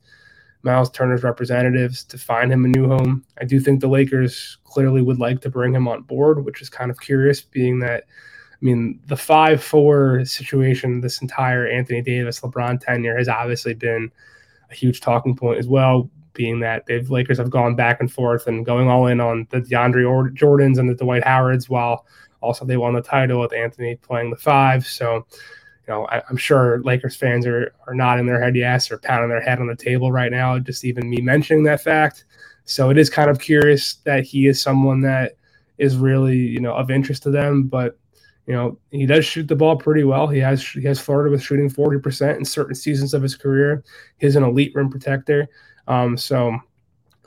Miles 0.65 0.89
Turner's 0.89 1.23
representatives 1.23 2.03
to 2.05 2.17
find 2.17 2.51
him 2.51 2.65
a 2.65 2.67
new 2.67 2.87
home. 2.87 3.23
I 3.39 3.45
do 3.45 3.59
think 3.59 3.79
the 3.79 3.87
Lakers 3.87 4.57
clearly 4.65 5.01
would 5.01 5.19
like 5.19 5.41
to 5.41 5.49
bring 5.49 5.73
him 5.73 5.87
on 5.87 6.01
board, 6.01 6.43
which 6.43 6.61
is 6.61 6.69
kind 6.69 6.91
of 6.91 6.99
curious, 6.99 7.41
being 7.41 7.79
that, 7.79 8.03
I 8.51 8.65
mean, 8.65 8.99
the 9.05 9.15
5 9.15 9.63
4 9.63 10.25
situation, 10.25 11.01
this 11.01 11.21
entire 11.21 11.67
Anthony 11.67 12.01
Davis 12.01 12.39
LeBron 12.41 12.79
tenure 12.79 13.17
has 13.17 13.29
obviously 13.29 13.75
been 13.75 14.11
a 14.71 14.75
huge 14.75 15.01
talking 15.01 15.35
point 15.35 15.59
as 15.59 15.67
well, 15.67 16.09
being 16.33 16.59
that 16.61 16.85
the 16.87 16.99
Lakers 17.01 17.37
have 17.37 17.51
gone 17.51 17.75
back 17.75 17.99
and 17.99 18.11
forth 18.11 18.47
and 18.47 18.65
going 18.65 18.89
all 18.89 19.07
in 19.07 19.21
on 19.21 19.47
the 19.51 19.61
DeAndre 19.61 20.35
Jordans 20.35 20.79
and 20.79 20.89
the 20.89 20.95
Dwight 20.95 21.23
Howards 21.23 21.69
while 21.69 22.05
also 22.41 22.65
they 22.65 22.77
won 22.77 22.93
the 22.93 23.01
title 23.01 23.39
with 23.39 23.53
Anthony 23.53 23.95
playing 23.95 24.31
the 24.31 24.35
five. 24.35 24.85
So, 24.85 25.25
you 25.87 25.93
know, 25.93 26.07
I, 26.07 26.21
am 26.29 26.37
sure 26.37 26.81
Lakers 26.83 27.15
fans 27.15 27.45
are 27.45 27.73
are 27.87 27.93
nodding 27.93 28.25
their 28.25 28.41
head 28.41 28.55
yes 28.55 28.91
or 28.91 28.97
pounding 28.97 29.29
their 29.29 29.41
head 29.41 29.59
on 29.59 29.67
the 29.67 29.75
table 29.75 30.11
right 30.11 30.31
now, 30.31 30.57
just 30.59 30.83
even 30.83 31.09
me 31.09 31.21
mentioning 31.21 31.63
that 31.63 31.81
fact. 31.81 32.25
So 32.65 32.89
it 32.89 32.97
is 32.97 33.09
kind 33.09 33.29
of 33.29 33.39
curious 33.39 33.95
that 34.05 34.23
he 34.23 34.47
is 34.47 34.61
someone 34.61 35.01
that 35.01 35.33
is 35.77 35.97
really 35.97 36.37
you 36.37 36.59
know 36.59 36.73
of 36.73 36.89
interest 36.89 37.23
to 37.23 37.31
them, 37.31 37.63
but 37.63 37.99
you 38.47 38.53
know 38.53 38.79
he 38.91 39.05
does 39.05 39.25
shoot 39.25 39.47
the 39.47 39.55
ball 39.55 39.75
pretty 39.75 40.03
well. 40.03 40.27
He 40.27 40.39
has 40.39 40.65
he 40.65 40.83
has 40.83 40.99
flirted 40.99 41.31
with 41.31 41.43
shooting 41.43 41.69
40% 41.69 42.37
in 42.37 42.45
certain 42.45 42.75
seasons 42.75 43.13
of 43.13 43.21
his 43.21 43.35
career. 43.35 43.83
He's 44.17 44.35
an 44.35 44.43
elite 44.43 44.73
rim 44.73 44.89
protector, 44.89 45.47
um, 45.87 46.17
so 46.17 46.57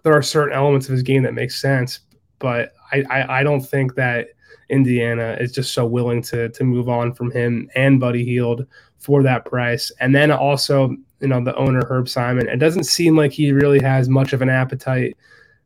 there 0.03 0.15
are 0.15 0.23
certain 0.23 0.55
elements 0.55 0.87
of 0.89 0.93
his 0.93 1.03
game 1.03 1.23
that 1.23 1.35
make 1.35 1.51
sense. 1.51 2.01
But 2.41 2.73
I, 2.93 3.05
I, 3.11 3.41
I 3.41 3.43
don't 3.43 3.61
think 3.61 3.95
that 3.97 4.29
Indiana 4.69 5.37
is 5.41 5.53
just 5.53 5.73
so 5.73 5.87
willing 5.87 6.23
to 6.23 6.49
to 6.51 6.65
move 6.65 6.89
on 6.89 7.13
from 7.15 7.31
him 7.31 7.69
and 7.75 8.01
Buddy 8.01 8.25
Hield 8.25 8.67
for 8.99 9.23
that 9.23 9.45
price. 9.45 9.93
And 10.01 10.15
then 10.15 10.31
also, 10.31 10.91
you 11.21 11.29
know, 11.29 11.43
the 11.43 11.57
owner 11.57 11.85
Herb 11.87 12.09
Simon, 12.09 12.49
it 12.49 12.59
doesn't 12.59 12.85
seem 12.85 13.17
like 13.17 13.33
he 13.33 13.53
really 13.53 13.81
has 13.81 14.09
much 14.09 14.33
of 14.33 14.43
an 14.43 14.51
appetite 14.51 15.17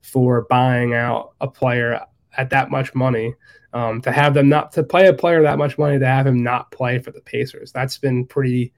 for 0.03 0.47
buying 0.51 0.95
out 0.95 1.33
a 1.41 1.49
player 1.49 2.01
at 2.37 2.51
that 2.51 2.71
much 2.71 2.95
money. 2.95 3.35
Um, 3.75 4.03
to 4.03 4.12
have 4.12 4.35
them 4.35 4.51
not 4.51 4.71
to 4.73 4.83
play 4.83 5.07
a 5.07 5.15
player 5.15 5.41
that 5.41 5.57
much 5.57 5.79
money 5.79 5.99
to 5.99 6.07
have 6.07 6.27
him 6.27 6.43
not 6.43 6.71
play 6.73 6.99
for 6.99 7.11
the 7.11 7.23
Pacers. 7.23 7.73
That's 7.73 7.97
been 7.97 8.27
pretty 8.27 8.71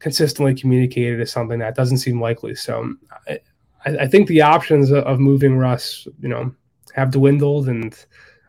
consistently 0.00 0.52
communicated 0.52 1.20
as 1.20 1.30
something 1.30 1.60
that 1.60 1.76
doesn't 1.76 1.98
seem 1.98 2.20
likely. 2.20 2.56
So 2.56 2.92
I, 3.28 3.38
I 3.86 4.06
think 4.08 4.26
the 4.26 4.42
options 4.42 4.90
of 4.92 5.20
moving 5.20 5.56
Russ, 5.56 6.08
you 6.20 6.28
know, 6.28 6.52
have 6.94 7.12
dwindled 7.12 7.68
and 7.68 7.96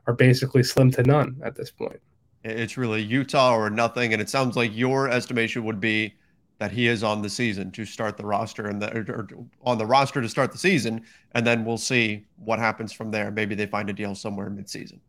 are 0.08 0.14
basically 0.14 0.64
slim 0.64 0.90
to 0.92 1.04
none 1.04 1.40
at 1.44 1.56
this 1.56 1.70
point. 1.70 2.00
It's 2.44 2.78
really 2.78 3.02
Utah 3.02 3.56
or 3.56 3.70
nothing, 3.70 4.14
and 4.14 4.22
it 4.22 4.30
sounds 4.30 4.56
like 4.56 4.76
your 4.76 5.10
estimation 5.10 5.66
would 5.66 5.82
be 5.82 6.16
that 6.60 6.72
he 6.72 6.88
is 6.88 7.04
on 7.04 7.22
the 7.22 7.30
season 7.30 7.72
to 7.72 7.86
start 7.86 8.18
the 8.18 8.26
roster 8.26 8.68
and 8.68 8.82
the, 8.82 8.98
or 8.98 9.28
on 9.62 9.78
the 9.78 9.86
roster 9.86 10.22
to 10.22 10.30
start 10.30 10.52
the 10.52 10.58
season, 10.58 11.04
and 11.36 11.46
then 11.46 11.66
we'll 11.66 11.78
see 11.78 12.26
what 12.38 12.58
happens 12.58 12.92
from 12.92 13.12
there. 13.12 13.30
Maybe 13.30 13.54
they 13.54 13.68
find 13.68 13.90
a 13.90 13.94
deal 13.94 14.16
somewhere 14.16 14.50
mid-season. 14.50 15.00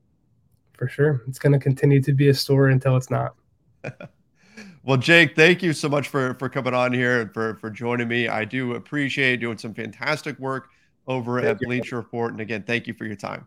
For 0.75 0.89
sure, 0.89 1.23
it's 1.27 1.39
going 1.39 1.53
to 1.53 1.59
continue 1.59 2.03
to 2.03 2.13
be 2.13 2.29
a 2.29 2.35
story 2.35 2.73
until 2.73 2.97
it's 2.97 3.11
not. 3.11 3.35
well, 4.85 4.97
Jake, 4.97 5.35
thank 5.35 5.63
you 5.63 5.73
so 5.73 5.89
much 5.89 6.09
for 6.09 6.35
for 6.35 6.49
coming 6.49 6.75
on 6.75 6.93
here 6.93 7.23
and 7.23 7.33
for 7.33 7.57
for 7.57 7.71
joining 7.71 8.09
me. 8.09 8.29
I 8.29 8.45
do 8.45 8.75
appreciate 8.75 9.41
doing 9.41 9.59
some 9.59 9.75
fantastic 9.75 10.39
work 10.39 10.69
over 11.07 11.41
thank 11.41 11.61
at 11.61 11.67
Bleacher 11.67 11.97
Report, 11.97 12.33
and 12.33 12.41
again, 12.41 12.63
thank 12.63 12.87
you 12.87 12.95
for 12.95 13.07
your 13.07 13.17
time. 13.17 13.47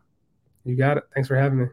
You 0.64 0.76
got 0.76 0.98
it. 0.98 1.04
Thanks 1.14 1.28
for 1.28 1.36
having 1.36 1.60
me. 1.60 1.66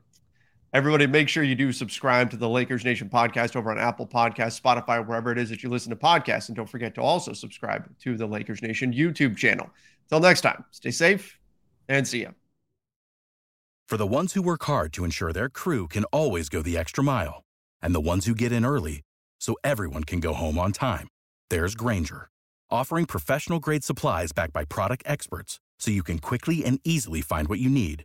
Everybody, 0.74 1.06
make 1.06 1.30
sure 1.30 1.42
you 1.42 1.54
do 1.54 1.72
subscribe 1.72 2.30
to 2.30 2.36
the 2.36 2.48
Lakers 2.48 2.84
Nation 2.84 3.08
podcast 3.08 3.56
over 3.56 3.70
on 3.70 3.78
Apple 3.78 4.06
Podcasts, 4.06 4.60
Spotify, 4.60 5.04
wherever 5.06 5.32
it 5.32 5.38
is 5.38 5.48
that 5.48 5.62
you 5.62 5.70
listen 5.70 5.88
to 5.90 5.96
podcasts. 5.96 6.48
And 6.48 6.56
don't 6.56 6.68
forget 6.68 6.94
to 6.96 7.00
also 7.00 7.32
subscribe 7.32 7.88
to 8.00 8.18
the 8.18 8.26
Lakers 8.26 8.60
Nation 8.60 8.92
YouTube 8.92 9.36
channel. 9.36 9.70
Until 10.04 10.20
next 10.20 10.42
time, 10.42 10.64
stay 10.70 10.90
safe 10.90 11.38
and 11.88 12.06
see 12.06 12.22
ya. 12.22 12.30
For 13.86 13.96
the 13.96 14.06
ones 14.06 14.34
who 14.34 14.42
work 14.42 14.62
hard 14.64 14.92
to 14.92 15.04
ensure 15.06 15.32
their 15.32 15.48
crew 15.48 15.88
can 15.88 16.04
always 16.04 16.50
go 16.50 16.60
the 16.60 16.76
extra 16.76 17.02
mile, 17.02 17.44
and 17.80 17.94
the 17.94 18.00
ones 18.00 18.26
who 18.26 18.34
get 18.34 18.52
in 18.52 18.66
early 18.66 19.00
so 19.40 19.56
everyone 19.64 20.04
can 20.04 20.20
go 20.20 20.34
home 20.34 20.58
on 20.58 20.72
time, 20.72 21.08
there's 21.48 21.74
Grainger, 21.74 22.28
offering 22.70 23.06
professional 23.06 23.58
grade 23.58 23.84
supplies 23.84 24.32
backed 24.32 24.52
by 24.52 24.66
product 24.66 25.02
experts 25.06 25.58
so 25.78 25.90
you 25.90 26.02
can 26.02 26.18
quickly 26.18 26.62
and 26.62 26.78
easily 26.84 27.22
find 27.22 27.48
what 27.48 27.58
you 27.58 27.70
need. 27.70 28.04